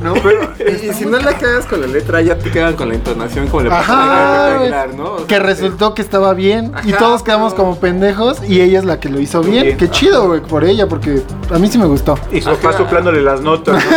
[0.00, 0.14] ¿No?
[0.22, 3.48] Pero, y, si no la cagas con la letra, ya te quedan con la entonación
[3.48, 5.26] como le pasa a ¿no?
[5.26, 9.08] que resultó que estaba bien y todos quedamos como pendejos y ella es la que
[9.08, 9.76] lo hizo bien.
[9.76, 11.22] Qué chido, güey, por ella, porque
[11.52, 12.18] a mí sí me gustó.
[12.32, 13.82] Y su papá soplándole las notas.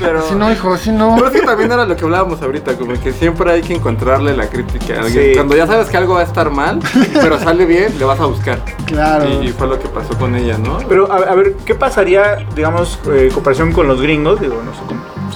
[0.00, 1.14] Pero, si no, hijo, si no.
[1.14, 4.36] Pero es que también era lo que hablábamos ahorita, como que siempre hay que encontrarle
[4.36, 5.34] la crítica a alguien.
[5.34, 6.80] Cuando ya sabes que algo va a estar mal,
[7.12, 8.60] pero sale bien, le vas a buscar.
[8.86, 9.28] Claro.
[9.42, 10.78] Y, fue lo que pasó con ella, ¿no?
[10.88, 14.29] Pero a, ver, ¿qué pasaría, digamos, eh, comparación con los gringos?
[14.36, 14.80] Digo, no sé,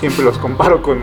[0.01, 0.99] siempre los comparo con,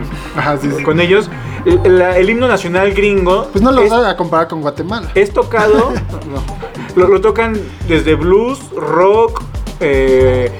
[0.84, 1.30] con ellos.
[1.64, 3.48] El, himno nacional gringo.
[3.52, 5.10] Pues no lo vas a comparar con Guatemala.
[5.14, 5.92] Es tocado.
[6.96, 9.42] no, lo tocan desde blues, rock,
[9.80, 10.50] eh,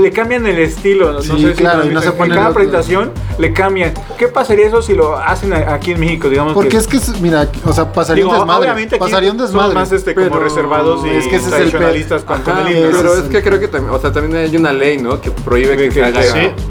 [0.00, 1.12] le cambian el estilo.
[1.12, 3.92] No, sé claro, si no se en cada presentación le cambian.
[4.18, 6.28] ¿Qué pasaría eso si lo hacen aquí en México?
[6.28, 8.60] Digamos Porque es que, mira, o sea, pasaría un desmadre.
[8.60, 9.74] Obviamente pasaría un desmadre.
[9.74, 13.60] más este, como reservados y es que ese tradicionalistas con, el Pero es que creo
[13.60, 15.20] que también, o sea, también hay una ley, ¿no?
[15.20, 16.20] Que prohíbe que, se haga.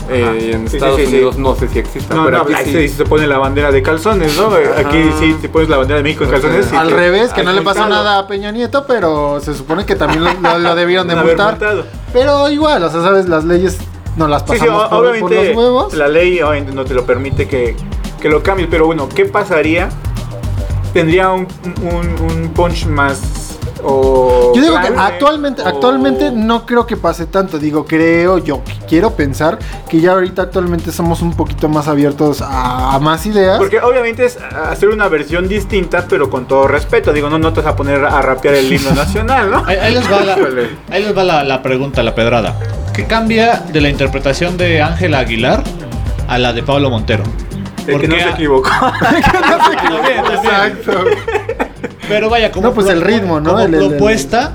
[0.09, 2.13] Eh, en Estados Unidos no sé si existe.
[2.13, 4.49] No, pero aquí se pone la bandera de calzones, ¿no?
[4.77, 6.71] Aquí sí te pones la bandera de México en calzones.
[6.73, 10.23] Al revés, que no le pasa nada a Peña Nieto, pero se supone que también
[10.41, 11.57] lo debieron de multar.
[12.13, 13.77] Pero igual, o sea, sabes, las leyes
[14.17, 15.93] no las pasamos por, obviamente, los huevos.
[15.93, 17.75] La ley obviamente no te lo permite que,
[18.19, 19.89] que lo cambies, pero bueno, ¿qué pasaría?
[20.93, 21.47] Tendría un,
[21.81, 23.48] un, un punch más
[23.81, 27.59] yo digo que actualmente, actualmente no creo que pase tanto.
[27.59, 32.97] Digo, creo yo, quiero pensar que ya ahorita actualmente somos un poquito más abiertos a,
[33.01, 33.57] más ideas.
[33.57, 37.13] Porque obviamente es hacer una versión distinta, pero con todo respeto.
[37.13, 39.63] Digo, no, no te vas a poner a rapear el himno nacional, ¿no?
[39.65, 40.37] Ahí, les va, la,
[40.91, 42.59] ahí les va la, pregunta, la pedrada.
[42.93, 45.63] ¿Qué cambia de la interpretación de Ángela Aguilar
[46.27, 47.23] a la de Pablo Montero?
[47.87, 48.69] El que no se equivocó.
[50.33, 51.05] Exacto.
[52.09, 53.51] Pero vaya, como no, pues el ritmo, ¿no?
[53.51, 54.51] Como propuesta,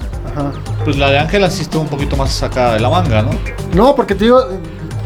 [0.85, 3.31] pues la de Ángela sí estuvo un poquito más sacada de la manga, ¿no?
[3.75, 4.41] No, porque te digo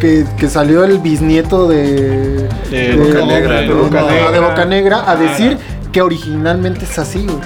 [0.01, 5.59] que, que salió el bisnieto de, de, Boca Negra, de, Boca Negra, a decir
[5.93, 7.37] que originalmente es así, güey.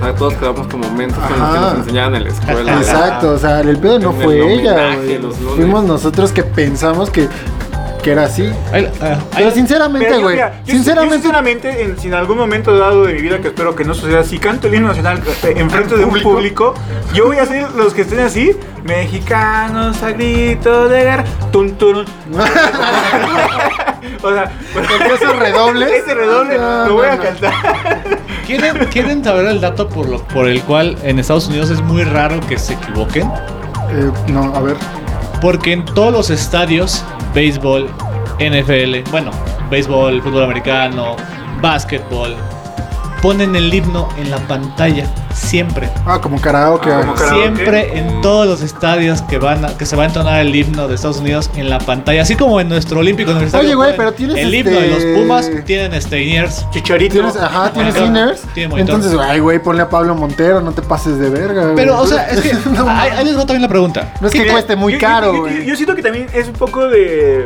[0.00, 2.76] O sea, todos quedamos como momentos con los que nos enseñaban en la escuela.
[2.78, 4.96] Exacto, o sea, el pedo no fue ella.
[5.56, 7.28] Fuimos nosotros que pensamos que
[8.02, 8.50] que era así.
[9.00, 10.38] Ah, pero sinceramente, güey.
[10.64, 13.94] Sinceramente, sinceramente en, si en algún momento dado de mi vida, que espero que no
[13.94, 16.74] suceda, si canto el himno nacional eh, enfrente de un público,
[17.12, 21.98] yo voy a ser los que estén así, mexicanos a grito de guerra, tun, tun.
[24.22, 24.52] o sea,
[25.14, 25.96] ese redoble.
[25.96, 27.52] Ese redoble lo voy a cantar.
[28.46, 32.04] ¿Quieren, ¿Quieren saber el dato por, lo, por el cual en Estados Unidos es muy
[32.04, 33.30] raro que se equivoquen?
[33.92, 34.76] Eh, no, a ver.
[35.40, 37.88] Porque en todos los estadios béisbol,
[38.38, 39.30] NFL, bueno,
[39.70, 41.16] béisbol, fútbol americano,
[41.60, 42.36] básquetbol,
[43.22, 45.06] ponen el himno en la pantalla
[45.50, 45.90] Siempre.
[46.06, 46.92] Ah, como karaoke.
[46.92, 50.86] Ah, Siempre en todos los estadios que van que se va a entonar el himno
[50.86, 53.70] de Estados Unidos en la pantalla, así como en nuestro Olímpico Universitario.
[53.70, 57.36] Oye, güey, pero tienes el himno de los este Pumas tienen Steiners, Chicharitos.
[57.36, 58.42] Ajá, tienes inners.
[58.54, 61.72] Entonces, ay, güey, ponle a Pablo Montero, no te pases de verga.
[61.74, 62.52] Pero, o sea, es que
[62.86, 64.14] ahí, les va también la pregunta.
[64.20, 65.66] No es que cueste muy caro, güey.
[65.66, 67.44] Yo, siento que también es un poco de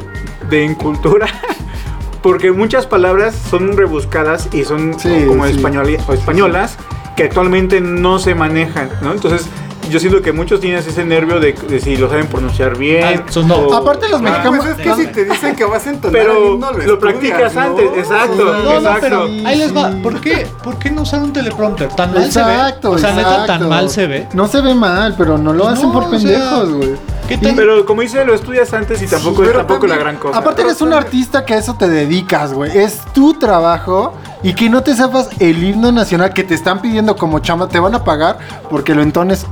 [0.51, 1.27] de incultura.
[2.23, 4.95] Porque muchas palabras son rebuscadas y son
[5.27, 6.77] como españolas
[7.17, 9.13] que actualmente no se manejan, ¿no?
[9.13, 9.49] Entonces,
[9.91, 13.05] yo siento que muchos tienen ese nervio de, si lo saben pronunciar bien.
[13.05, 16.59] Ah, Aparte los mexicanos pues es que si te dicen que vas a entonar pero
[16.87, 18.55] lo, practicas antes, exacto.
[18.63, 19.91] No, pero ahí les va.
[20.03, 21.89] ¿Por qué, ¿Por qué no usar un teleprompter?
[21.89, 22.57] ¿Tan mal se ve?
[22.85, 24.29] O sea, neta, tan mal se ve.
[24.33, 26.95] No se ve mal, pero no lo hacen por pendejos, güey.
[27.29, 30.39] Pero como dice, lo estudias antes y tampoco es tampoco la gran cosa.
[30.39, 32.77] Aparte eres un artista que a eso te dedicas, güey.
[32.77, 37.17] Es tu trabajo y que no te sepas el himno nacional que te están pidiendo
[37.17, 39.47] como chamba, te van a pagar porque lo entones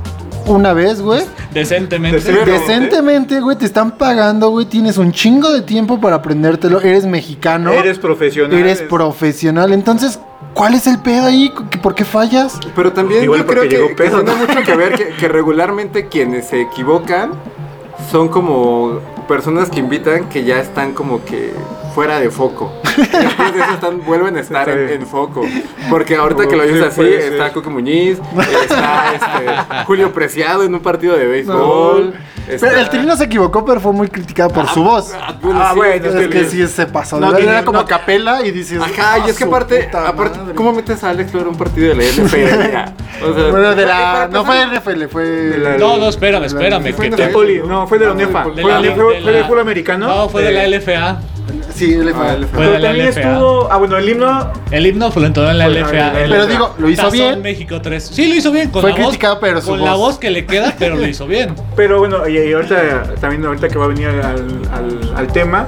[0.45, 1.23] una vez, güey.
[1.53, 2.19] Decentemente.
[2.45, 4.65] Decentemente, güey, te están pagando, güey.
[4.65, 6.81] Tienes un chingo de tiempo para aprendértelo.
[6.81, 7.71] Eres mexicano.
[7.71, 8.57] Eres profesional.
[8.57, 9.73] Eres profesional.
[9.73, 10.19] Entonces,
[10.53, 11.53] ¿cuál es el pedo ahí?
[11.81, 12.59] ¿Por qué fallas?
[12.75, 17.31] Pero también yo creo que, tiene mucho que ver que, que regularmente quienes se equivocan
[18.11, 21.53] son como personas que invitan que ya están como que
[21.93, 22.71] fuera de foco.
[22.97, 25.41] Después de eso están, vuelven a estar en, foco.
[25.89, 28.19] Porque ahorita que lo dices así, está Coque Muñiz,
[28.63, 32.13] está este, Julio Preciado en un partido de béisbol.
[32.47, 35.13] El Tri no se equivocó, pero fue muy criticado por su voz.
[35.13, 37.19] Ah, ah bueno, es que sí se pasó.
[37.19, 38.79] No, era como capela y dices.
[38.81, 41.95] Ajá, y es que ah, aparte, aparte ¿cómo metes a Alex Lora un partido de
[41.95, 43.23] la NFL?
[43.23, 44.27] o sea, bueno, de la.
[44.31, 45.23] No fue de NFL, fue.
[45.23, 46.93] De la, no, no, espérame, espérame.
[46.93, 48.43] Fue de Poli, no, fue de la UNEFA.
[48.43, 50.07] ¿Fue del fútbol americano?
[50.07, 51.19] No, fue de la LFA.
[51.73, 52.31] Sí, LFA.
[52.31, 53.21] Ah, Fue la LFA.
[53.21, 54.51] Estuvo, ah, bueno, el himno.
[54.71, 56.13] El himno fue en toda la LFA.
[56.13, 57.41] Pero digo, lo hizo bien.
[57.41, 58.03] México 3.
[58.03, 58.69] Sí, lo hizo bien.
[58.69, 61.27] Con fue la criticado, voz, pero Con la voz que le queda, pero lo hizo
[61.27, 61.55] bien.
[61.75, 65.67] Pero bueno, y, ahorita, también ahorita que va a venir al, al, al tema.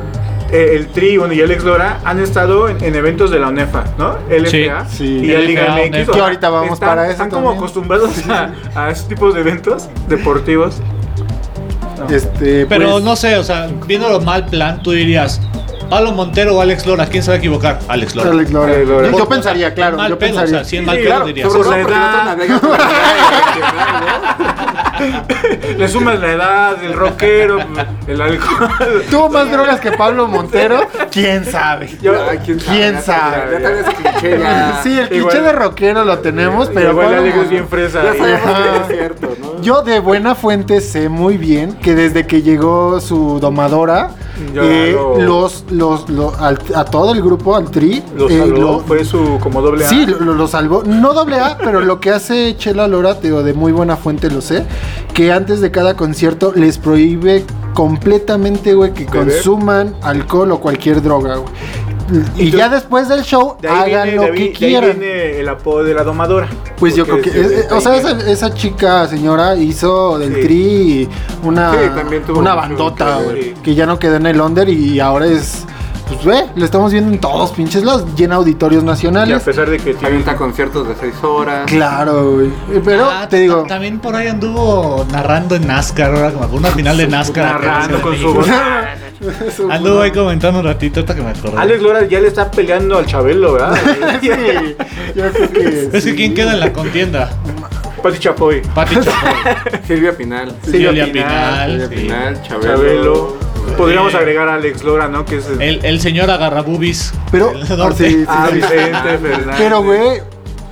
[0.51, 4.17] Eh, el Tri bueno, y Alex Lora han estado en, eventos de la UNEFA, ¿no?
[4.29, 6.11] LFA sí, y la Liga MX.
[6.11, 7.13] Que ahorita vamos para eso.
[7.13, 10.81] Están como acostumbrados a, a esos tipos de eventos deportivos.
[12.09, 15.41] Este, Pero pues, no sé, o sea, viéndolo mal plan, tú dirías,
[15.89, 17.79] Pablo Montero o Alex Lora, ¿quién se va a equivocar?
[17.87, 18.31] Alex Lora.
[18.31, 19.11] Alex Lora.
[19.11, 19.97] Yo pensaría, claro.
[19.97, 20.55] Mal yo pedo, pensaría.
[20.55, 21.51] o sea, si es mal pedo, dirías.
[21.51, 22.37] Sobre la edad.
[25.77, 27.59] Le sumas la edad, el rockero,
[28.07, 28.69] el alcohol.
[29.09, 30.87] ¿Tuvo más drogas que Pablo Montero?
[31.11, 31.87] ¿Quién sabe?
[31.87, 33.83] ¿Quién, sabe?
[34.83, 38.03] Sí, el cliché de rockero lo tenemos, pero igual es bien fresa.
[39.61, 44.11] Yo de buena fuente sé muy bien que desde que llegó su domadora,
[44.55, 46.05] eh, los, los,
[46.39, 49.89] a todo el grupo, al tri, lo eh, salvó, fue su como doble A.
[49.89, 50.83] Sí, lo, salvó.
[50.83, 54.41] No doble A, pero lo que hace Chela Lora, digo, de muy buena fuente lo
[54.41, 54.65] sé,
[55.13, 61.35] que antes de cada concierto les prohíbe completamente, güey, que consuman alcohol o cualquier droga,
[61.37, 61.53] güey.
[62.37, 64.99] Y, ya después del show, hagan lo que quieran.
[64.99, 66.47] viene el apodo de la domadora.
[66.77, 67.65] Pues yo creo que.
[67.71, 71.09] o sea, esa, chica, señora, hizo del tri
[71.43, 71.73] una,
[72.29, 73.53] una bandota, güey.
[73.55, 75.65] Que ya no quedó en el under y ahora es
[76.07, 79.29] pues ve, lo estamos viendo en todos pinches lados, llena auditorios nacionales.
[79.29, 81.65] Y a pesar de que tiene conciertos de 6 horas.
[81.65, 82.47] Claro, güey.
[82.47, 83.63] Eh, pero ah, te digo.
[83.67, 87.61] También por ahí anduvo narrando en NASCAR, ahora como una final de NASCAR.
[87.61, 88.33] Narrando con su
[89.19, 89.71] voz.
[89.71, 91.57] Anduvo ahí comentando un ratito hasta que me acordé.
[91.57, 93.75] Alex Lora ya le está peleando al Chabelo, ¿verdad?
[94.21, 94.27] sí,
[95.15, 95.89] yo creo que.
[95.93, 97.31] Es que quién queda en la contienda.
[98.01, 98.61] Pati Chapoy.
[98.73, 99.79] Pati Chapoy.
[99.87, 100.55] Silvia Pinal.
[100.63, 101.71] Silvia, Pinal.
[101.71, 103.37] Silvia Pinal, Chabelo.
[103.77, 105.25] Podríamos eh, agregar a Alex Lora, ¿no?
[105.25, 107.13] Que es el, el señor agarrabubis.
[107.31, 109.55] Pero, ah, sí, sí, ah, Vicente Fernández.
[109.57, 110.21] Pero, güey,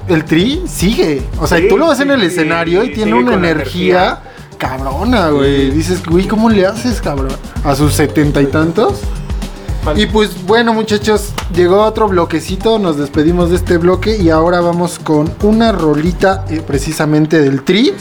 [0.07, 1.21] el tri sigue.
[1.39, 4.19] O sea, tú lo ves en el escenario y tiene una energía,
[4.63, 5.71] cabrona, güey.
[5.71, 7.35] Dices, güey, ¿cómo le haces, cabrón?
[7.65, 8.99] A sus setenta y tantos.
[9.97, 14.97] Y pues bueno muchachos, llegó otro bloquecito, nos despedimos de este bloque y ahora vamos
[14.97, 17.93] con una rolita eh, precisamente del Tri,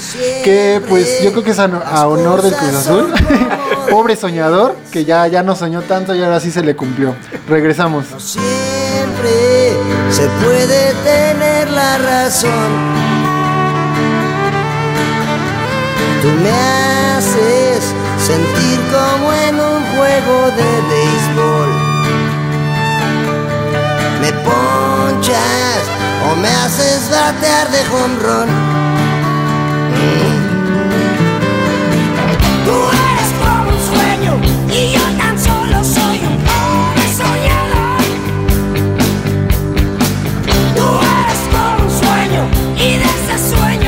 [0.44, 3.12] que pues yo creo que es a, honor del Cruz Azul.
[3.90, 7.16] Pobre soñador, que ya, ya no soñó tanto y ahora sí se le cumplió.
[7.48, 8.05] Regresamos.
[8.16, 9.72] siempre
[10.09, 13.21] se puede tener la razón.
[16.22, 17.82] Tú me haces
[18.16, 21.70] sentir como en un juego de béisbol.
[24.20, 25.82] Me ponchas
[26.30, 28.48] o me haces batear de jonrón.
[29.98, 30.38] Mm.
[32.66, 34.32] Tú eres como un sueño
[34.70, 38.00] y yo tan solo soy un pobre soñador.
[40.76, 40.87] Tú
[41.18, 42.42] eres como un sueño
[42.76, 43.82] y de ese sueño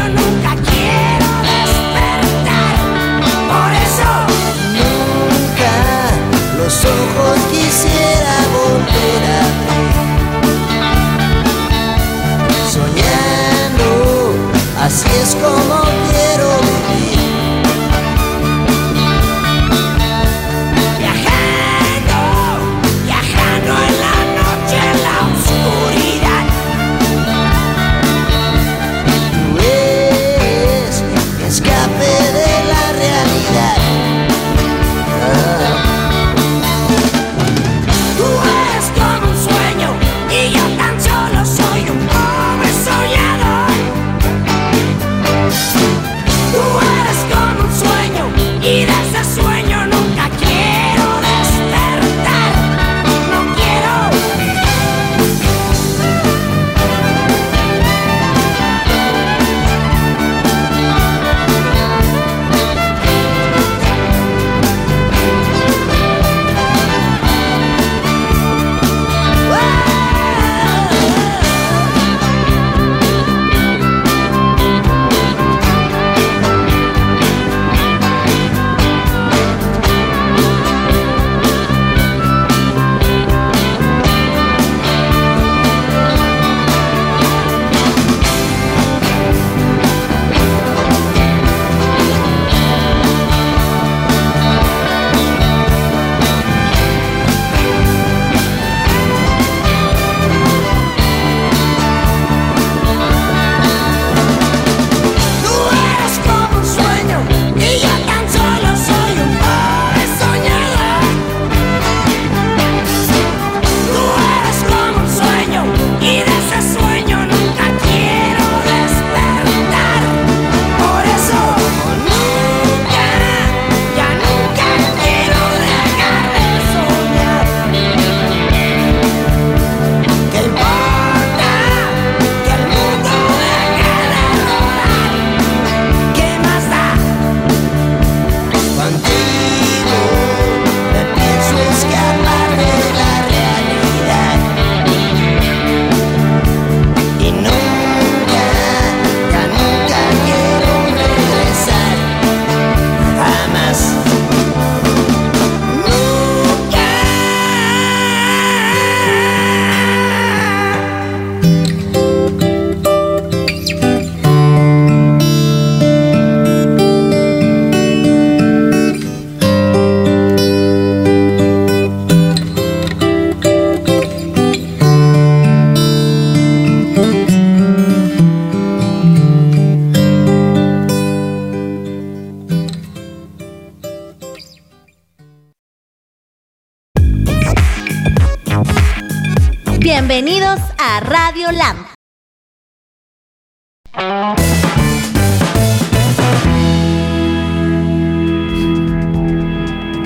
[6.74, 9.92] tus ojos quisiera volver a ver.
[12.70, 13.88] Soñando,
[14.80, 15.76] así es como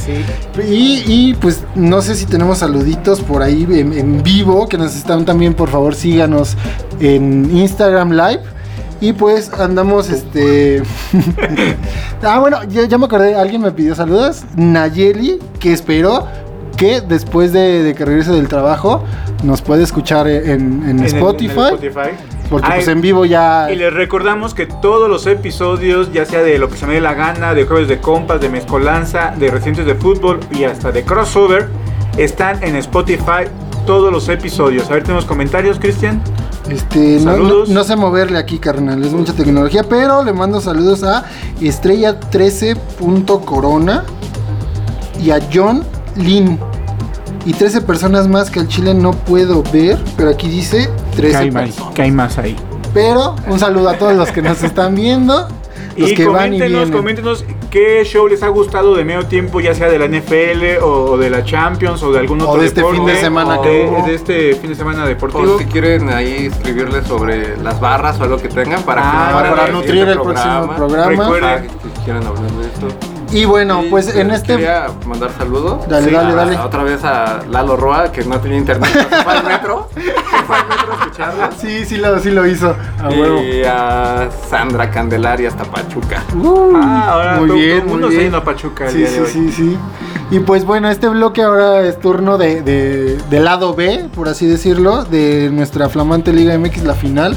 [0.69, 4.97] Y, y, pues no sé si tenemos saluditos por ahí en, en vivo que nos
[4.97, 6.57] están también, por favor, síganos
[6.99, 8.43] en Instagram Live.
[9.03, 10.81] Y pues andamos, este.
[12.23, 14.45] ah, bueno, ya, ya me acordé, alguien me pidió saludos.
[14.57, 16.29] Nayeli, que espero
[16.77, 19.03] que después de, de que regrese del trabajo
[19.43, 20.49] nos puede escuchar en,
[20.85, 21.51] en En el- Spotify.
[21.53, 22.11] en el Spotify.
[22.49, 23.69] Porque Ay, pues en vivo ya.
[23.73, 27.01] Y les recordamos que todos los episodios, ya sea de lo que se me dé
[27.01, 31.03] la gana, de jueves de compas, de mezcolanza, de recientes de fútbol y hasta de
[31.03, 31.71] crossover,
[32.19, 33.49] están en Spotify
[33.87, 34.91] todos los episodios.
[34.91, 36.23] A ver, tenemos comentarios, Cristian.
[36.69, 37.69] Este, no, no, Saludos.
[37.69, 41.25] no sé moverle aquí, carnal, es mucha tecnología, pero le mando saludos a
[41.61, 42.77] Estrella 13.
[43.45, 44.05] Corona
[45.23, 45.85] y a John
[46.17, 46.59] Lin.
[47.45, 51.95] Y 13 personas más que al chile no puedo ver, pero aquí dice 13 personas.
[51.95, 52.57] que hay más ahí.
[52.95, 55.49] Pero un saludo a todos los que nos están viendo,
[55.97, 59.61] los y que van y coméntenos, coméntenos qué show les ha gustado de medio tiempo,
[59.61, 62.67] ya sea de la NFL o de la Champions o de algún O otro de
[62.69, 65.55] este deporte, fin de semana o que de, de este fin de semana deportivo.
[65.55, 69.33] O si quieren ahí escribirles sobre las barras o algo que tengan para, Ah, que
[69.33, 71.09] nos para hagan nutrir el próximo programa.
[71.09, 72.89] Recuerden- Ah, que quieran hablar de esto.
[73.33, 75.89] Y bueno, pues en este Quería mandar saludos.
[75.89, 76.57] Dale, dale, a- dale.
[76.59, 78.91] Otra vez a Lalo Roa, que no tenía internet.
[78.93, 79.89] se fue al metro.
[79.95, 81.49] se fue al metro a escucharlo.
[81.59, 82.77] Sí, sí lo, sí lo hizo.
[83.03, 83.43] A huevo.
[83.43, 86.23] y a Sandra Candelaria hasta Pachuca.
[86.35, 88.35] Uy, Ah, ahora muy todo- bien, todo el mundo muy bien.
[88.35, 89.29] a Pachuca el Sí, día de sí, hoy.
[89.29, 89.79] sí, sí.
[90.31, 94.47] Y pues bueno, este bloque ahora es turno de, de- del lado B, por así
[94.47, 97.37] decirlo, de nuestra flamante Liga MX, la final.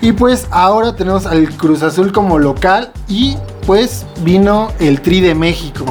[0.00, 3.36] Y pues ahora tenemos al Cruz Azul como local y
[3.66, 5.84] pues vino el Tri de México.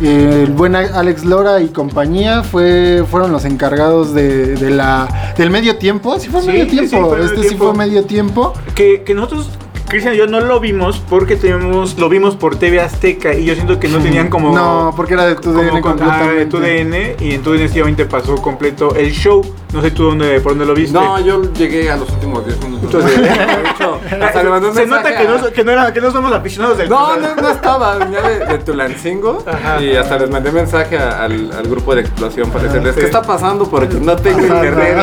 [0.00, 5.76] El buen Alex Lora y compañía fue, fueron los encargados de, de la, del medio
[5.76, 6.18] tiempo.
[6.18, 6.90] Sí fue Sí, medio sí, tiempo.
[6.90, 8.52] sí, fue medio este sí fue medio tiempo.
[8.74, 9.48] Que, que nosotros,
[9.88, 13.54] Cristian y yo, no lo vimos porque tenemos, lo vimos por TV Azteca y yo
[13.54, 14.54] siento que no tenían como...
[14.54, 16.58] No, porque era de tu DN ah, de tu.
[16.58, 19.42] DN y en tu DN obviamente pasó completo el show.
[19.76, 20.94] No sé tú dónde, por dónde lo viste.
[20.98, 22.84] No, yo llegué a los últimos 10 minutos.
[22.94, 23.26] Entonces- de
[23.70, 26.10] hecho, hasta le mandé un Se nota que a- no, que, no era, que no
[26.10, 29.82] somos aficionados del No, no, no estaba, venía de, de Tulancingo Ajá.
[29.82, 33.00] y hasta les mandé mensaje al, al grupo de explosión para decirles sí.
[33.00, 34.96] qué está pasando porque no tengo Ajá, internet,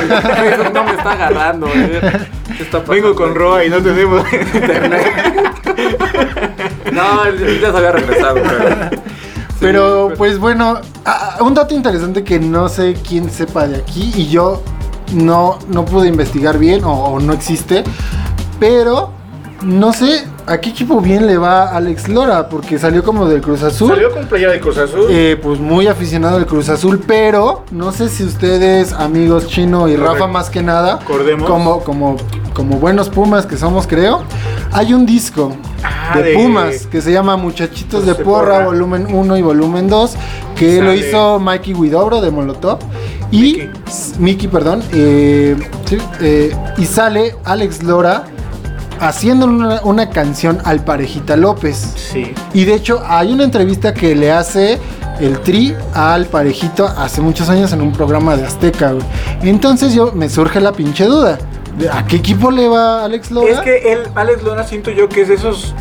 [0.74, 2.01] no me está agarrando, ¿eh?
[2.57, 2.91] ¿qué está pasando?
[2.93, 4.26] Vengo con Roa y no tenemos
[6.91, 9.12] No, él, él ya se había regresado, pero...
[9.64, 10.80] Pero pues bueno,
[11.41, 14.61] un dato interesante que no sé quién sepa de aquí y yo
[15.14, 17.84] no, no pude investigar bien o, o no existe,
[18.59, 19.11] pero
[19.64, 23.64] no sé a qué equipo bien le va Alex Lora porque salió como del Cruz
[23.64, 23.89] Azul.
[23.89, 25.05] Salió con playera de Cruz Azul.
[25.09, 29.95] Eh, pues muy aficionado al Cruz Azul, pero no sé si ustedes, amigos Chino y
[29.95, 30.14] Correcto.
[30.14, 31.49] Rafa más que nada, Acordemos.
[31.49, 32.18] como, como,
[32.53, 34.24] como buenos Pumas que somos, creo,
[34.74, 35.53] hay un disco
[36.12, 38.66] Ah, de, de- Pumas que se llama Muchachitos de de Porra, Porra.
[38.66, 40.16] volumen 1 y volumen 2,
[40.56, 42.80] que lo hizo Mikey Widobro de Molotov.
[43.32, 43.70] Y
[44.20, 44.47] Mickey.
[44.47, 48.26] perdón, eh, sí, eh, y sale Alex Lora
[48.99, 51.93] haciendo una, una canción al Parejita López.
[51.95, 52.34] Sí.
[52.54, 54.78] Y de hecho hay una entrevista que le hace
[55.20, 59.06] el Tri al parejito hace muchos años en un programa de Azteca, güey.
[59.43, 61.39] Entonces yo me surge la pinche duda.
[61.91, 63.51] ¿A qué equipo le va Alex Lora?
[63.51, 65.74] Es que él, Alex Lora, siento yo que es de esos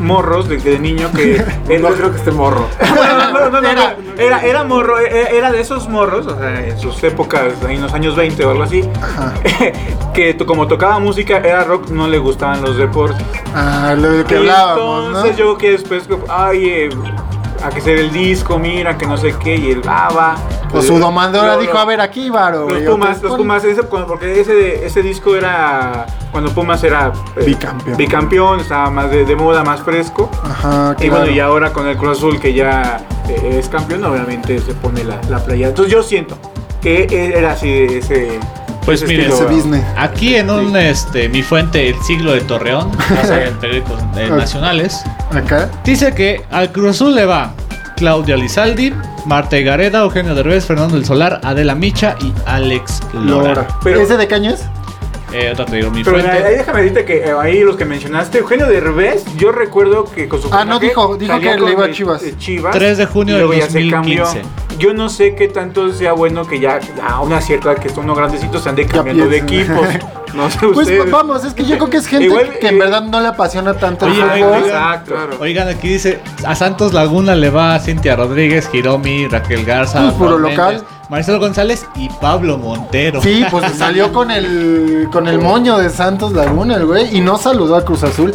[0.00, 1.36] morros de, de niño que.
[1.68, 2.66] él- No creo que esté morro.
[2.96, 3.82] Bueno, no, no, no, no,
[4.22, 7.92] era, era morro, e- era de esos morros, o sea, en sus épocas, en los
[7.92, 9.34] años 20 o algo así, Ajá.
[10.14, 13.24] que como tocaba música, era rock, no le gustaban los deportes.
[13.54, 15.38] Ah, lo que Y hablábamos, entonces ¿no?
[15.38, 16.88] yo que después, ay, eh,
[17.62, 20.36] a que ser el disco, mira, que no sé qué, y ah, va.
[20.72, 22.82] O su domandora Lo- dijo, a ver, aquí, varo, Los.
[22.82, 23.36] Pumas, ¿o qué los?
[23.36, 27.96] Pumas, ese- porque ese, ese disco era cuando Pumas era eh, Bicampeón.
[27.96, 30.30] bicampeón, estaba más de, de moda, más fresco.
[30.44, 31.30] Ajá, Y bueno, claro.
[31.30, 35.20] y ahora con el Cruz Azul que ya eh, es campeón, obviamente se pone la,
[35.28, 35.68] la playa.
[35.68, 36.36] Entonces yo siento
[36.82, 37.06] que
[37.36, 38.40] era así de ese.
[38.88, 39.30] Pues miren.
[39.98, 42.90] Aquí en un, este, mi fuente, el siglo de Torreón,
[43.46, 45.68] en periódicos eh, nacionales, Acá.
[45.84, 47.52] dice que al Cruz Azul le va
[47.96, 48.94] Claudia Lizaldi,
[49.26, 53.48] Marta Gareda, Eugenio Derbez, Fernando del Solar, Adela Micha y Alex Lora.
[53.48, 53.68] Lora.
[53.84, 54.64] Pero- ¿Ese de caño es?
[55.32, 58.38] Eh, otra te digo, mi Pero ahí déjame decirte que eh, ahí los que mencionaste,
[58.38, 61.62] Eugenio Derbez, yo recuerdo que con su Ah, no, personaje dijo- dijo salía que le
[61.64, 62.22] con iba a el- Chivas.
[62.22, 64.40] el Chivas 3 de junio y del luego ya se 2015.
[64.40, 64.78] cambió.
[64.78, 68.04] Yo no sé qué tanto sea bueno que ya a una cierta edad que son
[68.04, 69.76] unos grandecitos se ande cambiando de piensen.
[69.76, 69.88] equipos.
[70.34, 71.10] No sé Pues ustedes.
[71.10, 73.28] vamos, es que yo creo que es gente Igual, que en eh, verdad no le
[73.28, 74.42] apasiona tanto el Oye, fútbol.
[74.42, 75.14] oigan, Exacto.
[75.40, 80.12] Oigan, aquí dice, a Santos Laguna le va a Cintia Rodríguez, Hiromi, Raquel Garza, Pues,
[80.12, 80.74] puro local.
[80.74, 83.22] Méndez, Marcelo González y Pablo Montero.
[83.22, 87.38] Sí, pues salió con el con el moño de Santos Laguna, el güey, y no
[87.38, 88.34] saludó a Cruz Azul.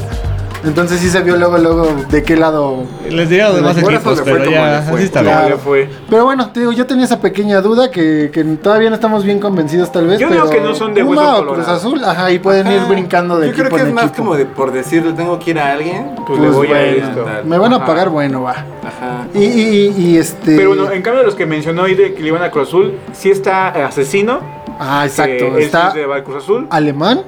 [0.66, 2.84] Entonces sí se vio luego, luego de qué lado.
[3.10, 5.50] Les diría de más equipos, pero como ya así está ¿Cómo bien.
[5.50, 5.90] le fue?
[6.10, 9.40] Pero bueno, te digo, yo tenía esa pequeña duda que, que todavía no estamos bien
[9.40, 10.20] convencidos tal vez.
[10.20, 11.68] Yo pero digo que no son de Puma hueso o Cruz.
[11.68, 14.18] Azul, ajá, y pueden ir brincando de Yo equipo creo que en es más equipo.
[14.24, 16.16] como de por decirle tengo que ir a alguien.
[16.26, 17.22] Pues, le voy a esto.
[17.24, 17.46] tal.
[17.46, 18.52] Me van a pagar, bueno, va.
[18.52, 19.28] Ajá.
[19.34, 20.56] Y, y, y, y este.
[20.56, 22.70] Pero bueno, en cambio de los que mencionó hoy de que le iban a Cruz
[22.70, 24.40] Azul, sí está Asesino.
[24.80, 25.58] Ah, exacto.
[25.58, 26.68] Está es de Cruz Azul.
[26.70, 27.22] Alemán,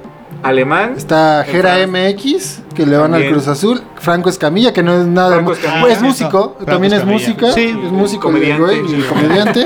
[0.46, 0.94] Alemán.
[0.98, 1.76] está Gera.
[1.88, 3.28] MX, que le van al.
[3.30, 3.82] Cruz Azul.
[3.96, 5.34] Franco Escamilla, que no es nada.
[5.36, 5.82] Franco Escamilla.
[5.82, 7.52] Pues es Ah, músico, Franco también es música.
[7.52, 9.08] Sí, es músico, comediante, güey, y sí.
[9.10, 9.66] comediante.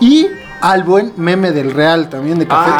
[0.00, 0.26] y
[0.60, 2.78] al buen meme del Real también de Café Ah,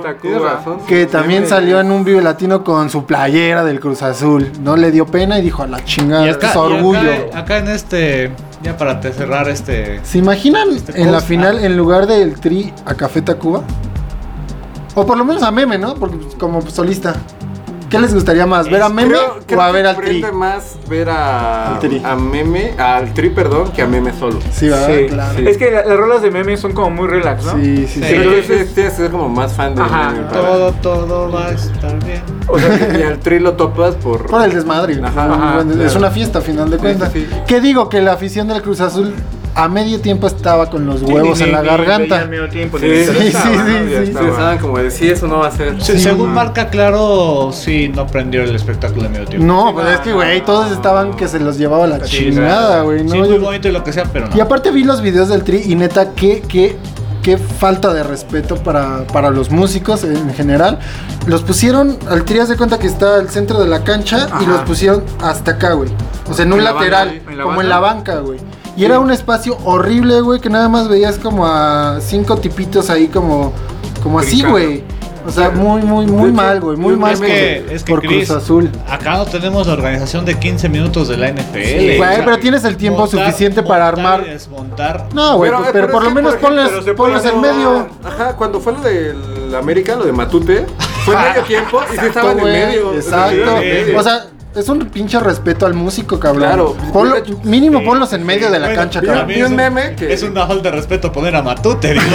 [0.00, 0.38] Tacuba.
[0.40, 0.78] Razón.
[0.86, 4.52] Que también salió en un Vive Latino con su playera del Cruz Azul.
[4.62, 6.24] No le dio pena y dijo a la chingada.
[6.26, 7.00] Y acá, es y orgullo.
[7.00, 8.30] acá, acá en este,
[8.62, 9.98] ya para te cerrar este...
[10.04, 11.66] ¿Se imaginan Este en la final ah.
[11.66, 13.62] en lugar del Tri a Café Tacuba?
[14.94, 15.94] O por lo menos a Meme, ¿no?
[15.94, 17.14] Porque pues, como solista.
[17.88, 18.68] ¿Qué les gustaría más?
[18.70, 20.22] ¿Ver a Meme Creo- creo o a ver al Tri?
[20.34, 22.02] más ver a, Al Tri.
[22.04, 24.38] a Meme, al Tri, perdón, que a Meme solo.
[24.52, 24.88] Sí, ¿verdad?
[24.94, 25.06] Sí.
[25.08, 25.38] Claro.
[25.48, 27.52] Es que la- las rolas de memes son como muy relax, ¿no?
[27.54, 28.02] Sí, sí, sí.
[28.02, 28.08] Sí.
[28.08, 30.10] Tienes tienes que ser como más fan de Ajá.
[30.10, 30.24] Meme.
[30.26, 32.20] para- Todo, todo va a estar bien.
[32.46, 34.26] O sea, Y al Tri lo topas por...
[34.26, 35.00] Por el desmadre.
[35.02, 35.98] Ajá, es claro.
[35.98, 37.10] una fiesta, a final de Sí, cuentas.
[37.10, 37.36] sí, sí.
[37.46, 37.88] ¿Qué digo?
[37.88, 39.14] Que la afición del Cruz Azul
[39.58, 42.24] a medio tiempo estaba con los sí, huevos ni- en la ni- garganta.
[42.26, 44.12] medio tiempo, Sí, sí, sí, sí, sí.
[44.12, 45.82] Pensaban como de, sí, eso no va a ser.
[45.82, 49.46] Se- Sí, según marca claro, sí, no prendió el espectáculo de medio tiempo.
[49.46, 53.00] No, pues es que, güey, todos estaban que se los llevaba la Sí, chingada, güey.
[53.00, 54.36] sí, No, muy Yo- bonito y lo que sea, pero no.
[54.36, 56.76] Y aparte vi los videos del Tri y neta, qué, qué
[57.20, 60.78] qué falta de respeto para, para los músicos en general.
[61.26, 64.60] Los pusieron, al Trias de cuenta que está al centro de la cancha y los
[64.60, 65.90] pusieron hasta acá, güey.
[66.30, 67.30] O sea, en un ¿En la lateral, banca?
[67.32, 68.38] ¿En la como en la banca, güey.
[68.78, 73.08] Y era un espacio horrible, güey, que nada más veías como a cinco tipitos ahí
[73.08, 73.52] como,
[74.02, 74.84] como así, güey.
[75.26, 76.76] O sea, muy, muy, muy mal, güey.
[76.78, 78.70] Muy mal Es por, que, es que por Chris, Cruz Azul.
[78.88, 81.58] acá no tenemos la organización de 15 minutos de la NFL.
[81.64, 85.08] Sí, güey, pero tienes el tiempo suficiente para montar armar- y desmontar.
[85.12, 87.88] No, güey, Pero, pero, eh, pero por lo menos por ejemplo, ponles, se en medio.
[88.04, 90.64] Ajá, cuando fue lo del América, lo de Matute,
[91.04, 92.94] fue medio tiempo y sí estaban en medio.
[92.94, 93.34] Exacto.
[93.34, 93.98] Sí, en medio.
[93.98, 94.24] O sea,
[94.58, 96.42] es un pinche respeto al músico, cabrón.
[96.48, 96.76] Claro.
[96.92, 99.26] Ponlo- mínimo Sí, ponlos en medio de la Bueno, cancha, cabrón.
[99.26, 102.04] vi es un meme que- Es una falta de respeto poner a Matute, digo.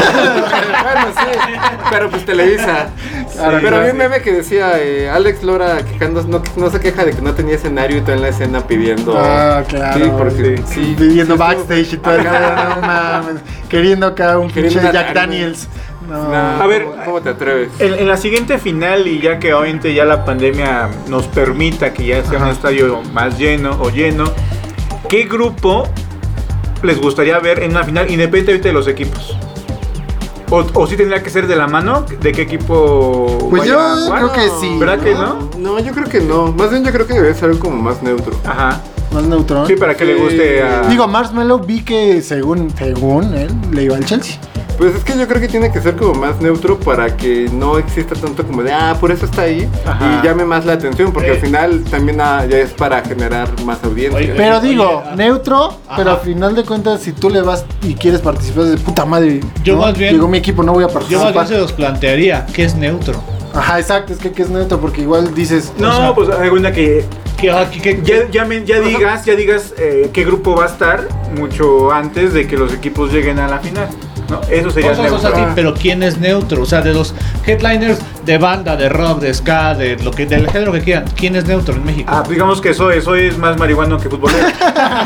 [0.83, 2.87] bueno, sí, pero pues Televisa.
[3.33, 7.03] Claro, pero vi un meme que decía eh, Alex Lora quejando, no, no se queja
[7.03, 9.17] de que no tenía escenario y todo en la escena pidiendo.
[9.17, 10.03] Ah, claro.
[10.05, 10.95] Sí, porque sí.
[10.97, 12.13] Pidiendo sí, backstage y todo.
[12.23, 13.35] No mames.
[13.69, 15.13] Queriendo acá un Queriendo pinche Jack.
[15.13, 15.67] Daniels.
[16.09, 16.29] No.
[16.29, 17.69] No, A ver, ¿cómo, cómo te atreves?
[17.79, 22.05] En, en la siguiente final, y ya que obviamente ya la pandemia nos permita que
[22.05, 22.51] ya sea un Ajá.
[22.51, 24.25] estadio más lleno o lleno,
[25.07, 25.87] ¿qué grupo
[26.81, 29.37] les gustaría ver en una final independientemente de los equipos?
[30.49, 33.47] O, o sí tendría que ser de la mano, ¿de qué equipo?
[33.49, 34.77] Pues vaya yo creo que sí.
[34.77, 35.49] ¿Verdad que no?
[35.57, 36.51] No, yo creo que no.
[36.51, 38.35] Más bien yo creo que debe ser algo como más neutro.
[38.45, 38.81] Ajá.
[39.13, 39.65] Más neutrón.
[39.67, 40.81] Sí, para que le guste a...
[40.89, 44.37] Digo, Marshmallow vi que según, según él, le iba al Chelsea.
[44.77, 47.77] Pues es que yo creo que tiene que ser como más neutro para que no
[47.77, 50.19] exista tanto como de, ah, por eso está ahí Ajá.
[50.21, 51.33] y llame más la atención, porque Eh.
[51.33, 54.17] al final también ah, ya es para generar más audiencia.
[54.17, 55.13] Oye, Pero Oye, digo, ah.
[55.15, 55.95] neutro, Ajá.
[55.97, 59.39] pero al final de cuentas, si tú le vas y quieres participar, de puta madre.
[59.63, 59.81] Yo ¿no?
[59.81, 61.35] más bien- Digo, mi equipo no voy a Yo participar.
[61.35, 63.13] más bien se los plantearía, que es neutro.
[63.53, 65.71] Ajá, exacto, es que, que es neutro, porque igual dices.
[65.77, 67.05] No, o sea, pues alguna que
[67.37, 70.67] Que, que- que- ya, ya, me- ya digas, ya digas eh, qué grupo va a
[70.67, 71.07] estar
[71.37, 73.89] mucho antes de que los equipos lleguen a la final.
[74.29, 74.41] ¿No?
[74.49, 75.29] Eso sería o sea, neutro.
[75.35, 76.61] sí, pero ¿quién es neutro?
[76.63, 77.13] O sea, de los
[77.45, 81.35] headliners de banda, de rock, de ska, de lo que, del género que quieran, ¿quién
[81.35, 82.09] es neutro en México?
[82.13, 84.47] Ah, pues digamos que Zoe, Zoe es más marihuano que futbolero.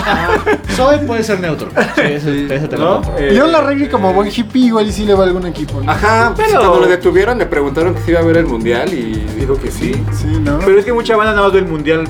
[0.75, 1.69] Zoe puede ser neutro.
[1.95, 2.93] Sí, ese, ese te lo ¿no?
[3.01, 3.17] compro.
[3.17, 5.81] Eh, León Larregui como buen hippie, igual y sí le va a algún equipo.
[5.81, 5.91] ¿no?
[5.91, 8.93] Ajá, pues Pero- cuando lo detuvieron le preguntaron que si iba a ver el mundial
[8.93, 9.93] y dijo que sí.
[10.13, 10.59] Sí, ¿no?
[10.59, 12.07] Pero es que mucha banda nada más del mundial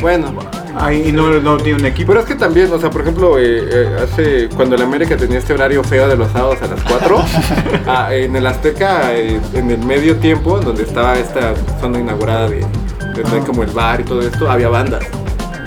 [0.00, 0.32] Bueno,
[0.76, 2.08] ahí y no, no tiene un equipo.
[2.08, 5.38] pero es que también, o sea, por ejemplo, eh, eh, hace cuando el América tenía
[5.38, 7.24] este horario feo de los sábados a las 4,
[7.86, 12.66] ah, en el Azteca, eh, en el medio tiempo, donde estaba esta zona inaugurada de,
[13.46, 15.04] como el bar y todo esto, había bandas.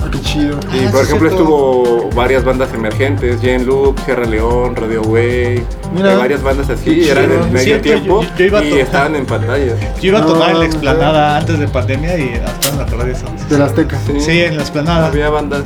[0.04, 0.58] Ah, qué chido.
[0.74, 1.28] Y Ah, por sí, ejemplo cierto.
[1.28, 6.18] estuvo varias bandas emergentes, Jane Luke, Sierra León, Radio Way, Mira.
[6.18, 9.74] varias bandas así, eran en medio Cierto, tiempo yo iba a y estaban en pantalla.
[10.02, 13.12] Yo iba a tocar en No, la explanada antes de pandemia y hasta acordé de
[13.12, 13.26] eso.
[13.50, 13.98] De la Azteca.
[14.20, 15.08] Sí, en la explanada.
[15.08, 15.62] Había bandas.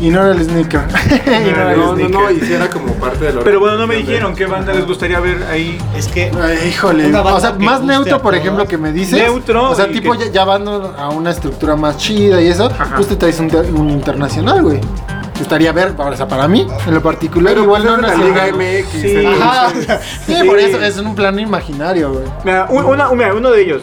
[0.00, 0.80] Y no era el sneaker.
[1.26, 2.10] Y no era el No, no, sneaker.
[2.14, 4.72] no, y sí era como parte de la Pero bueno, no me dijeron qué banda
[4.72, 5.78] les gustaría ver ahí.
[5.96, 7.14] Es que Ay, híjole.
[7.14, 9.18] O sea, más neutro, por ejemplo, que me dices.
[9.18, 12.48] Neutro O sea, y tipo que- ya, ya van a una estructura más chida y
[12.48, 12.66] eso.
[12.66, 12.96] Ajá.
[12.96, 14.80] Pues te traes un, ter- un internacional, güey.
[15.40, 18.24] Estaría ver, o sea, para mí, en lo particular, Pero igual igual no no la
[18.24, 18.46] Liga.
[18.52, 18.90] MX.
[18.90, 19.24] Sí.
[19.24, 19.70] Ajá.
[20.26, 20.46] Sí, Sí.
[20.46, 22.24] por eso es un plan imaginario, güey.
[22.44, 23.82] Mira, un- una- mira, uno de ellos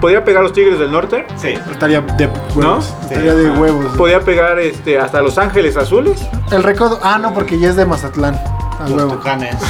[0.00, 1.26] podría pegar a los Tigres del Norte.
[1.36, 1.54] sí.
[1.70, 2.56] Estaría de huevos.
[2.56, 2.78] ¿No?
[3.06, 3.86] Estaría de huevos.
[3.96, 6.20] Podría pegar este, hasta Los Ángeles Azules.
[6.50, 6.98] El recodo.
[7.02, 8.34] Ah, no, porque ya es de Mazatlán.
[8.78, 9.12] A Los huevo.
[9.14, 9.56] tucanes.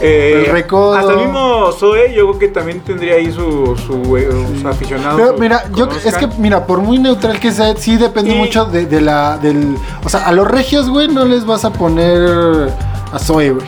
[0.00, 0.94] Eh, El Recodo.
[0.96, 5.18] Hasta el mismo Zoe, yo creo que también tendría ahí su, su, eh, sus aficionados.
[5.20, 6.12] Pero mira, yo conozcan.
[6.12, 9.38] es que mira, por muy neutral que sea, sí depende Y- mucho de, de la
[9.38, 12.70] del, o sea, a los regios, güey, no les vas a poner
[13.12, 13.66] a Zoe, güey.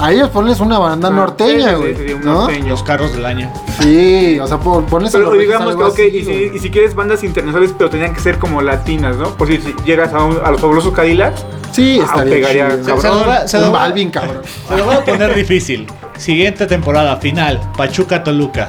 [0.00, 2.34] A ellos ponles una banda Ah, norteña, sí, sí, güey, sí, un ¿no?
[2.42, 2.68] norteño.
[2.70, 3.52] Los carros del año.
[3.80, 6.56] Sí, o sea, pon- ponles a Pero digamos que, algo ok, así, y, si, güey.
[6.56, 9.30] y si quieres bandas internacionales, pero tenían que ser como latinas, ¿no?
[9.36, 12.84] Por si, si llegas a, un- a los fabulosos Cadillacs, Sí, ah, estaría pegaría cabrón.
[13.00, 14.40] Se lo va- se lo va- Balvin, cabrón.
[14.68, 15.86] Se lo voy a poner difícil.
[16.16, 18.68] Siguiente temporada, final, Pachuca Toluca.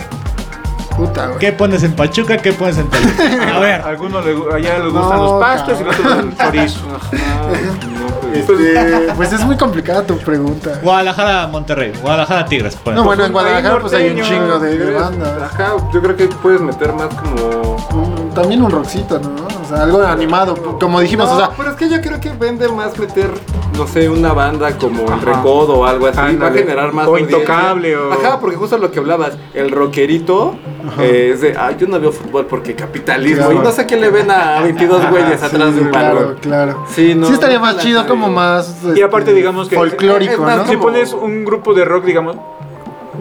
[0.95, 1.39] Puta, güey.
[1.39, 2.37] ¿Qué pones en Pachuca?
[2.37, 3.55] ¿Qué pones en Toluca?
[3.55, 3.81] A ver.
[3.81, 6.79] A algunos allá les gustan No, los pastos y nosotros el chorizo.
[8.33, 10.79] Este, pues es muy complicada tu pregunta.
[10.81, 11.91] Guadalajara, Monterrey.
[12.01, 12.77] Guadalajara, Tigres.
[12.81, 12.95] pues.
[12.95, 14.97] No, bueno, en Guadalajara pues hay un chingo de, de.
[14.97, 18.20] Ajá, yo creo que puedes meter más como.
[18.33, 19.29] También un rockcito, ¿no?
[19.61, 22.31] O sea, algo animado, como dijimos, No, o sea, pero es que yo creo que
[22.31, 23.29] vende más meter,
[23.77, 25.21] no sé, una banda como el.
[25.21, 26.35] Recodo o algo así.
[26.37, 27.07] Va a generar más.
[27.07, 27.37] O audiencia.
[27.39, 30.55] Intocable, o- Ajá, porque justo lo que hablabas, el rockerito
[30.99, 33.37] eh, es de, ah, yo no veo fútbol porque capitalismo.
[33.47, 33.51] Claro.
[33.53, 36.35] Y no sé qué le ven a 22 güeyes atrás de un claro, balón.
[36.41, 36.85] claro.
[36.93, 38.77] Sí, no, sí estaría más chido, como más.
[38.95, 40.65] Y aparte, este, digamos que- folclórico, más ¿no?
[40.67, 42.37] Si pones un grupo de rock, digamos,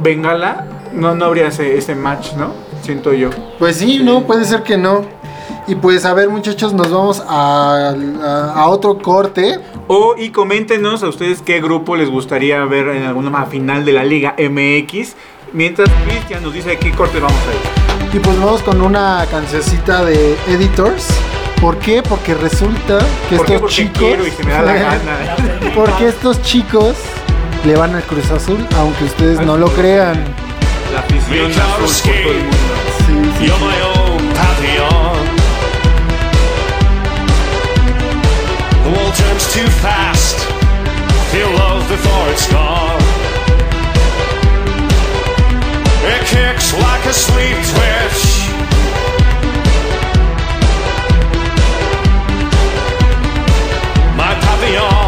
[0.03, 2.53] Bengala, no, no habría ese, ese match, ¿no?
[2.91, 3.31] Siento yo.
[3.61, 5.05] Pues sí, no, puede ser que no.
[5.69, 9.61] Y pues a ver muchachos, nos vamos a, a- a otro corte.
[9.87, 14.03] O y coméntenos a ustedes qué grupo les gustaría ver en alguna final de la
[14.03, 15.15] Liga MX.
[15.53, 18.17] Mientras Cristian nos dice qué corte vamos a ir.
[18.17, 21.07] Y pues vamos con una cancioncita de Editors.
[21.61, 22.03] ¿Por qué?
[22.03, 23.55] Porque resulta que ¿Por qué?
[23.55, 23.99] estos Porque chicos.
[23.99, 25.37] quiero y se me da la gana.
[25.77, 26.97] porque estos chicos
[27.65, 30.25] le van al Cruz Azul, aunque ustedes no lo crean.
[30.93, 32.57] La afición azul por todo el mundo.
[33.43, 35.25] You're my own Papillon.
[38.85, 40.37] The world turns too fast.
[41.33, 43.01] Feel love before it's gone.
[46.13, 48.23] It kicks like a sleep twitch.
[54.19, 55.00] My papillon.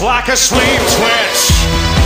[0.00, 1.97] Like a sleep twitch.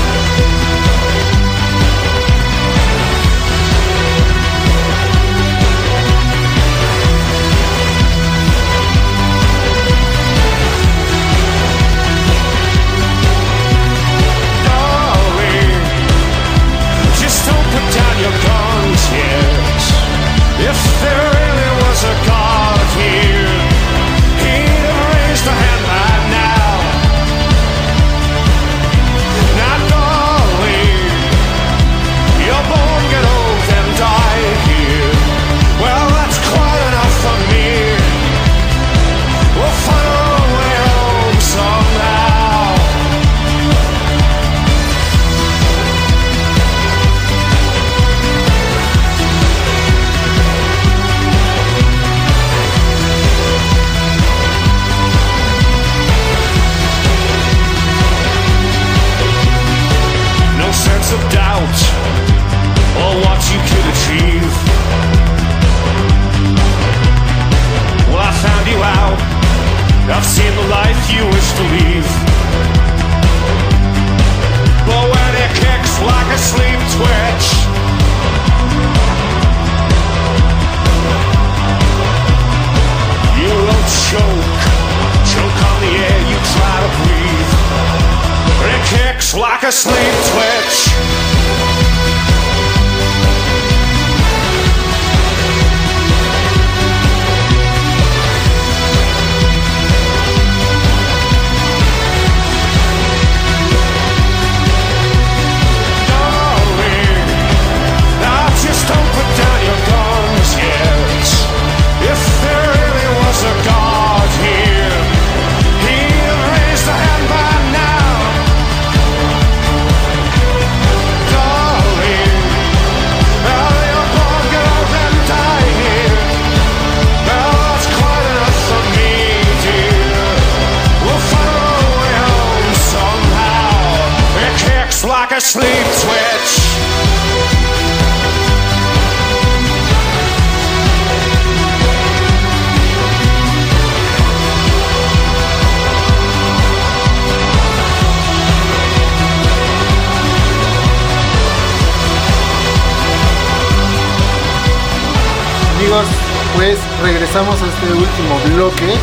[156.63, 158.95] Pues regresamos a este último bloque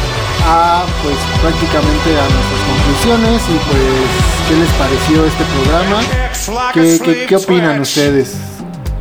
[0.48, 6.00] a pues prácticamente a nuestras conclusiones y pues qué les pareció este programa.
[6.74, 8.38] ¿Qué, qué, opinan ustedes?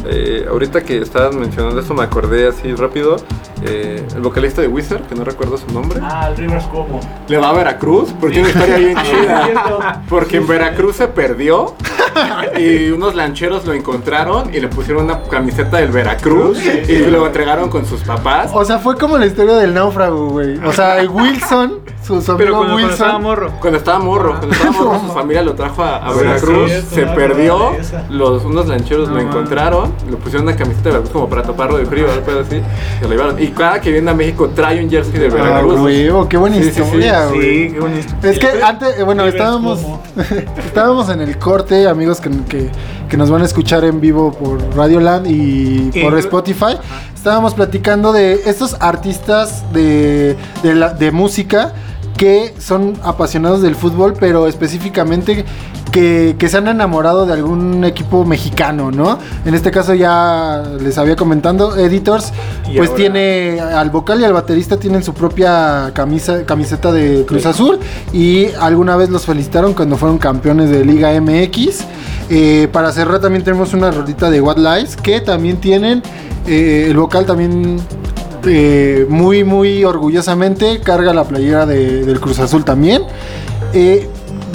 [0.07, 3.19] Eh, ahorita que estabas mencionando esto me acordé así rápido.
[3.63, 6.99] eh, el vocalista de Wizard, que no recuerdo su nombre, Ah, el Rivers como.
[7.29, 10.03] le va a Veracruz porque tiene una historia bien chida.
[10.09, 11.77] Porque en Veracruz se perdió
[12.59, 17.69] y unos lancheros lo encontraron y le pusieron una camiseta del Veracruz y lo entregaron
[17.69, 18.51] con sus papás.
[18.53, 20.59] O sea, fue como la historia del náufrago, güey.
[20.65, 23.23] O sea, el Wilson, su, su Pero amigo cuando, cuando estaba Wilson.
[23.23, 23.53] morro.
[23.61, 27.07] Cuando estaba morro, cuando estaba morro, su familia lo trajo a, a Sí, Veracruz, se
[27.07, 27.73] perdió,
[28.11, 31.87] los, unos lancheros lo encontraron, le pusieron una camiseta de Veracruz como para taparlo de
[31.87, 32.57] frío, algo así,
[33.01, 33.43] y lo llevaron.
[33.43, 35.81] Y cada que viene a México trae un jersey de Ah, Veracruz.
[35.81, 37.41] güey, oh, qué buena Sí, historia, güey.
[37.69, 38.15] Sí, qué bonito.
[38.23, 39.81] Es que antes, eh, bueno, estábamos,
[40.59, 42.71] estábamos en el corte, amigos que, que,
[43.09, 46.77] que nos van a escuchar en vivo por Radio Land y Y- por Spotify.
[47.15, 51.73] Estábamos platicando de estos artistas de, de, la- de música
[52.17, 55.45] que son apasionados del fútbol, pero específicamente
[56.39, 59.19] que se han enamorado de algún equipo mexicano, ¿no?
[59.45, 62.33] En este caso ya les había comentando, Editors,
[62.71, 67.25] Y pues ahora- tiene al vocal y al baterista tienen su propia camisa, camiseta de
[67.27, 67.79] Cruz Azul
[68.13, 71.85] y alguna vez los felicitaron cuando fueron campeones de Liga MX.
[72.31, 76.03] Eh, para cerrar también tenemos una rolita de What Lies que también tienen
[76.47, 77.79] eh, el vocal también
[78.47, 83.03] eh, muy muy orgullosamente carga la playera de- del Cruz Azul también.
[83.75, 84.09] Eh,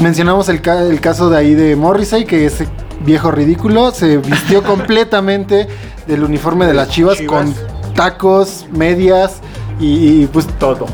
[0.04, 2.68] mencionamos el, ca- el caso de ahí de Morrissey, que ese
[3.06, 5.68] viejo ridículo se vistió completamente
[6.08, 7.46] del uniforme de las Chivas, Chivas.
[7.46, 7.56] con
[7.96, 9.38] tacos, medias
[9.80, 10.86] y, y, pues Todo.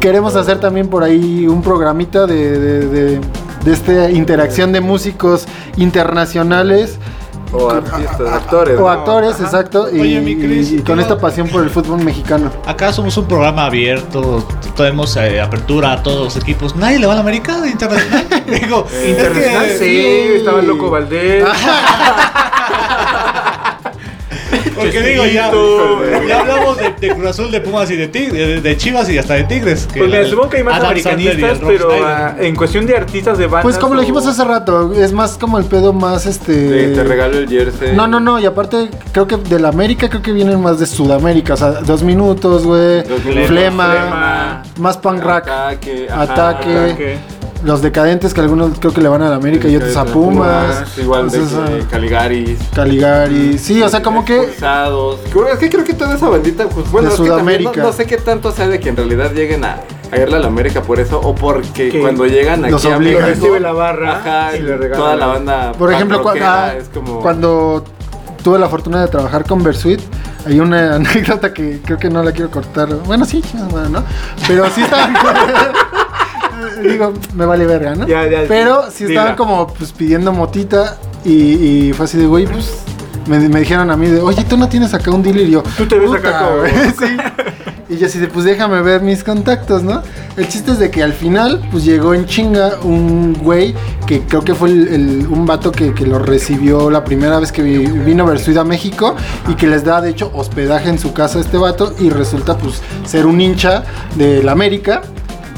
[0.00, 3.20] queremos hacer también por ahí un programita de, de, de-
[3.64, 5.46] de esta interacción de músicos
[5.76, 6.98] internacionales.
[7.52, 8.76] O artistas, actores.
[8.78, 8.88] O ¿no?
[8.88, 9.88] actores, exacto.
[9.94, 12.50] Y, Oye, mi Cris, y con ¿qué esta pasión por el fútbol mexicano.
[12.66, 14.46] Acá somos un programa abierto,
[14.76, 16.74] tenemos eh, apertura a todos los equipos.
[16.76, 18.26] ¿Nadie le va a la América de internacional?
[18.46, 21.44] Digo, es Internacional, que- sí, estaba el loco Valdés.
[24.74, 25.50] Porque digo, ya,
[26.28, 29.18] ya hablamos de, de Cruz Azul, de Pumas y de, Tig- de, de Chivas y
[29.18, 29.86] hasta de Tigres.
[29.92, 33.62] que Pues supongo que hay más americanistas, pero ah, en cuestión de artistas de bandas.
[33.64, 36.52] Pues como lo dijimos o- hace rato, es más como el pedo más este...
[36.52, 37.94] De te regalo el jersey.
[37.94, 40.86] No, no, no, y aparte creo que de la América creo que vienen más de
[40.86, 43.02] Sudamérica, o sea, dos minutos, güey,
[43.46, 44.62] flema, Flema.
[44.78, 46.06] más punk rock, Ataque.
[46.10, 46.76] ajá, Ataque.
[46.76, 47.18] Ataque.
[47.64, 50.98] Los decadentes que algunos creo que le van a la América y otros a Pumas,
[50.98, 52.58] Igual de entonces, que ah, Caligaris.
[52.74, 57.08] Caligari, sí, o sea, como que Es que creo que toda esa bandita, pues bueno,
[57.08, 57.80] De es que también Sudamérica.
[57.82, 59.78] no, no sé qué tanto sea de que en realidad lleguen a,
[60.10, 62.96] a irle a la América por eso o porque Que cuando llegan aquí los a
[62.96, 63.22] obligan.
[63.22, 66.74] México, Recibe la barra ajá, y le regala toda la banda por ejemplo, cuando, ah,
[66.76, 67.84] es como cuando
[68.42, 70.00] tuve la fortuna de trabajar con Versuit,
[70.46, 72.88] hay una anécdota que creo que no la quiero cortar.
[73.06, 73.40] Bueno, sí,
[73.70, 74.04] bueno, ¿no?
[74.48, 75.14] Pero sí estaban.
[76.82, 78.06] Digo, me vale verga, ¿no?
[78.06, 79.20] Ya, ya, Pero sí dila.
[79.20, 81.32] estaban como pues pidiendo motita y,
[81.88, 82.70] y fue así de, güey, pues.
[83.28, 85.62] Me, me dijeron a mí de, oye, tú no tienes acá un dealer y yo.
[85.78, 87.16] Tú te ves acá "Puta, como- güey", sí.
[87.88, 90.02] Y yo así de, pues déjame ver mis contactos, ¿no?
[90.36, 93.74] El chiste es de que al final, pues llegó en chinga un güey
[94.08, 97.52] que creo que fue el- el- un vato que, que lo recibió la primera vez
[97.52, 99.14] que vi- vino Versuit a México
[99.48, 102.56] y que les da, de hecho, hospedaje en su casa a este vato y resulta,
[102.58, 103.84] pues, ser un hincha
[104.16, 105.02] de la América.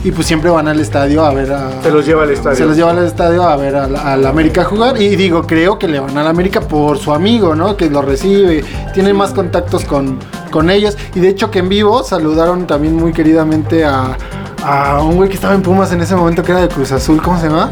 [0.05, 1.83] Y pues siempre van al estadio a ver a...
[1.83, 2.57] Se los lleva al estadio.
[2.57, 5.01] Se los lleva al estadio a ver a la, a la América jugar.
[5.01, 7.75] Y digo, creo que le van a la América por su amigo, ¿no?
[7.77, 8.63] Que lo recibe.
[8.93, 10.19] Tiene más contactos con,
[10.51, 10.97] con ellos.
[11.15, 14.17] Y de hecho que en vivo saludaron también muy queridamente a,
[14.63, 17.23] a un güey que estaba en Pumas en ese momento que era de Cruz Azul.
[17.23, 17.71] ¿Cómo se llama?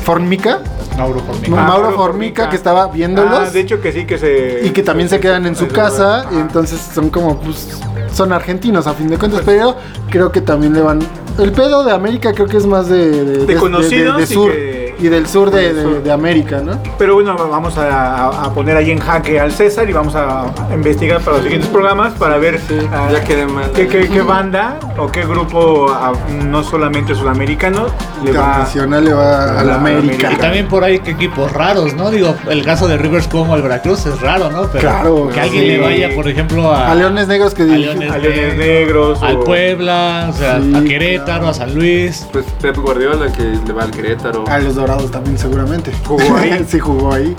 [0.00, 0.60] Formica.
[0.96, 1.50] Mauro Formica.
[1.50, 3.38] Ma- Ah, Mauro Formica, que estaba viéndolos.
[3.48, 4.60] Ah, de hecho que sí que se.
[4.64, 6.26] y que también se quedan en su casa.
[6.32, 7.78] Y entonces son como, pues,
[8.12, 9.42] son argentinos a fin de cuentas.
[9.44, 9.76] Pero
[10.10, 10.98] creo que también le van...
[11.38, 13.46] El pedo de América creo que es más de...
[13.46, 14.50] De, conocidos de y sur.
[14.52, 16.72] que- y del sur de, de- América, ¿no?
[16.98, 20.74] Pero bueno, vamos a, a poner ahí en jaque al César y vamos a, a
[20.74, 22.60] investigar para los siguientes programas para ver
[22.92, 23.70] ah, ya quedé mal.
[23.74, 26.12] qué, qué- qué banda o qué grupo, ah,
[26.46, 27.86] no solamente sudamericano,
[28.24, 30.32] le va Internacional le va a la América.
[30.32, 32.10] Y también por ahí que equipos raros, ¿no?
[32.10, 34.62] Digo, el caso de Rivers como el Veracruz es raro, ¿no?
[34.64, 35.68] Pero Claro, que alguien sí.
[35.68, 39.22] le vaya, por ejemplo, a, A Leones Negros que a Leones, a Leones Negros.
[39.22, 42.26] al o- Puebla, o sea, Sí, a Querétaro, a San Luis.
[42.32, 44.44] Pues Pep Guardiola que le va al Querétaro.
[44.48, 45.92] A los Dorados también seguramente.
[46.06, 46.64] Jugó ahí.
[46.68, 47.34] sí, jugó ahí.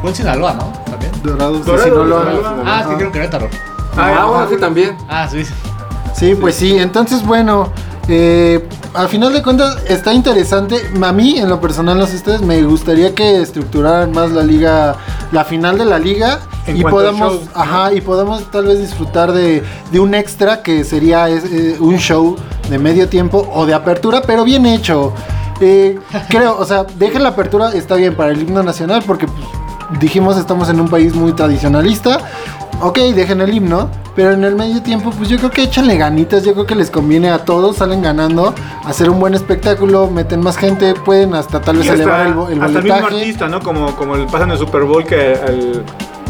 [0.00, 0.72] Fue en Sinaloa, ¿no?
[0.90, 1.12] También.
[1.22, 2.62] Dorados, de Sinaloa.
[2.64, 3.48] Ah, sí, creo Querétaro.
[3.96, 4.96] Ah, bueno, sí también.
[5.08, 5.44] Ah, sí.
[6.14, 6.78] Sí, pues sí.
[6.78, 7.70] Entonces, bueno,
[8.08, 10.76] eh, al final de cuentas está interesante.
[11.02, 14.96] A mí, en lo personal, no sé ustedes, me gustaría que estructuraran más la liga,
[15.32, 16.40] la final de la liga.
[16.66, 17.60] En y podamos, show, ¿no?
[17.60, 21.96] ajá, y podamos tal vez disfrutar de, de un extra que sería es, eh, un
[21.98, 22.36] show
[22.68, 25.12] de medio tiempo o de apertura, pero bien hecho.
[25.60, 25.98] Eh,
[26.28, 30.36] creo, o sea, dejen la apertura, está bien para el himno nacional, porque pues, dijimos
[30.36, 32.20] estamos en un país muy tradicionalista.
[32.82, 36.44] Ok, dejen el himno, pero en el medio tiempo, pues yo creo que échanle ganitas,
[36.44, 38.54] yo creo que les conviene a todos, salen ganando,
[38.84, 42.62] hacer un buen espectáculo, meten más gente, pueden hasta tal vez hasta, elevar el, el
[42.62, 43.60] hasta el mismo artista, ¿no?
[43.60, 45.84] Como, como el pasan el Super Bowl que al,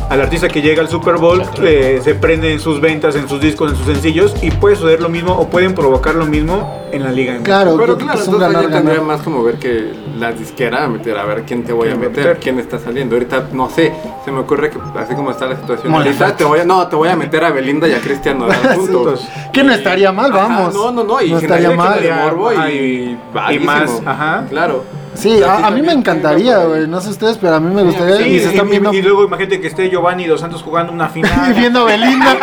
[0.09, 3.41] al artista que llega al Super Bowl eh, se prende en sus ventas, en sus
[3.41, 7.03] discos, en sus sencillos y puede suceder lo mismo o pueden provocar lo mismo en
[7.03, 7.39] la liga.
[7.43, 10.85] Claro, Pero claro, que es un entonces ganar, tendría más como ver que la disquera
[10.85, 12.41] a meter, a ver quién te voy a ¿Quién va a meter, meter?
[12.41, 13.17] quién está saliendo.
[13.17, 13.93] Ahorita, no sé,
[14.25, 16.95] se me ocurre que así como está la situación ahorita, te voy a, no, te
[16.97, 19.27] voy a meter a Belinda y a Cristian Nodal juntos.
[19.53, 20.75] Que no estaría mal, Ajá, vamos.
[20.75, 22.01] no, no, no, y no estaría mal.
[22.23, 23.63] morbo y, Ajá, y- vaguísimo.
[23.65, 24.45] y más, ajá.
[24.49, 24.85] Claro.
[25.17, 26.87] Sí, a, a mí me encantaría, güey.
[26.87, 28.17] No sé ustedes, pero a mí me gustaría.
[28.19, 28.93] Sí, y se están y- viendo.
[28.93, 31.55] y luego imagínate que esté Giovanni Dos Santos jugando una y final.
[31.55, 32.37] viendo a Belinda.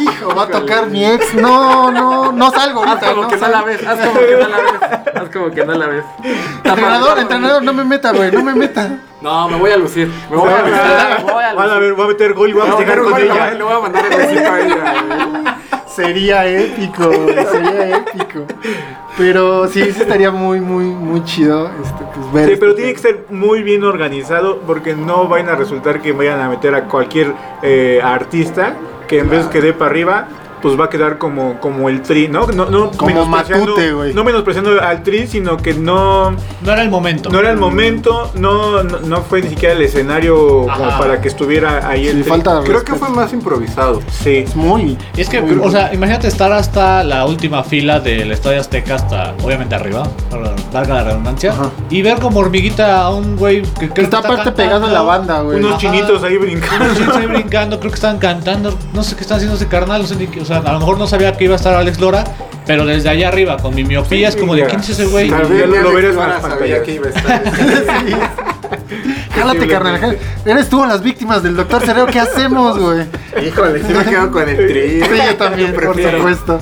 [0.00, 1.34] Hijo, va a tocar mi ex.
[1.34, 3.10] No, no, no salgo Haz ahorita.
[3.10, 3.58] como no que no salgo.
[3.58, 5.12] la ves, haz como que no la ves.
[5.14, 6.04] Haz como que no la ves.
[6.64, 8.90] Entrenador, entrenador, no me meta, güey, no me meta.
[9.20, 10.10] No, me voy a lucir.
[10.30, 11.24] Me voy a lucir.
[11.26, 11.80] Me voy a Van a lucir.
[11.82, 13.50] ver, voy a meter gol y voy a a festejar con gol, ella.
[13.52, 15.58] Le voy a mandar el besito a ella.
[15.94, 18.46] Sería épico, sería épico.
[19.18, 22.46] Pero sí, sí estaría muy, muy, muy chido este, pues, ver.
[22.46, 26.12] Sí, este pero tiene que ser muy bien organizado porque no vayan a resultar que
[26.12, 28.74] vayan a meter a cualquier eh, artista
[29.06, 30.28] que en vez que dé para arriba,
[30.62, 32.46] pues va a quedar como, como el tri, ¿no?
[32.46, 34.14] no, no Como menospreciando- Matute, güey.
[34.14, 37.28] No menospreciando al tri, sino que no, No era el momento.
[37.30, 41.28] no era el momento, no, no, no fue ni siquiera el escenario como para que
[41.28, 42.30] estuviera ahí el Sí, tri.
[42.30, 42.84] falta Creo respeto.
[42.92, 44.00] que fue más improvisado.
[44.22, 44.44] Sí.
[44.54, 44.96] muy.
[45.16, 49.34] Es que, muy o sea, imagínate estar hasta la última fila del Estadio Azteca, hasta
[49.42, 51.70] obviamente arriba, para- valga la redundancia, Ajá.
[51.90, 55.02] y ver como hormiguita a un güey que creo que Está aparte pegado en la
[55.02, 55.58] banda, güey.
[55.58, 55.80] Unos Ajá.
[55.80, 56.84] chinitos ahí brincando.
[56.84, 60.02] Unos chinitos ahí brincando, creo que estaban cantando, no sé qué están haciendo ese carnal,
[60.02, 61.74] no sé ni qué, o sea, a lo mejor no sabía que iba a estar
[61.74, 62.24] Alex Lora,
[62.66, 65.28] pero desde allá arriba, con mi miopía, es como de quién es ese güey.
[65.30, 67.42] Tal vez lo- que iba a estar.
[69.48, 69.98] Jálate, carnal.
[70.00, 70.18] jálate.
[70.44, 72.06] Eres tú las víctimas del doctor Cereo.
[72.06, 73.06] ¿Qué hacemos, güey?
[73.46, 74.68] Híjole, sí me quedo con el.
[74.72, 76.60] Sí, yo también, por supuesto.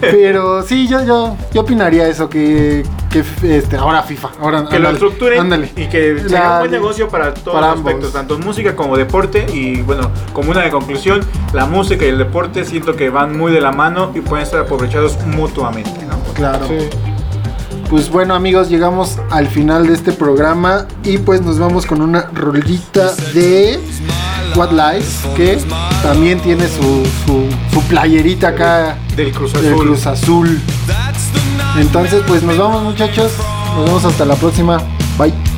[0.00, 3.22] Pero sí, yo, yo, yo opinaría eso, que, que
[3.56, 5.70] este, ahora FIFA, ahora que lo estructuren ándale.
[5.76, 8.12] y que sea La- un buen negocio para todos para los aspectos, ambos.
[8.12, 9.46] tanto música como deporte.
[9.52, 11.20] Y bueno, como una de conclusión,
[11.52, 14.60] la música y el deporte siento que van muy de la mano y pueden estar
[14.60, 16.04] aprovechados mutuamente.
[16.04, 16.18] ¿no?
[16.34, 16.66] Claro.
[17.92, 22.22] Pues bueno amigos, llegamos al final de este programa y pues nos vamos con una
[22.32, 23.78] rolita de
[24.56, 25.58] What Lies, que
[26.02, 29.74] también tiene su, su, su playerita acá Del Cruz del.
[29.74, 30.58] Cruz Azul.
[31.76, 33.30] Entonces pues nos vamos muchachos,
[33.76, 34.78] nos vemos hasta la próxima,
[35.18, 35.51] bye.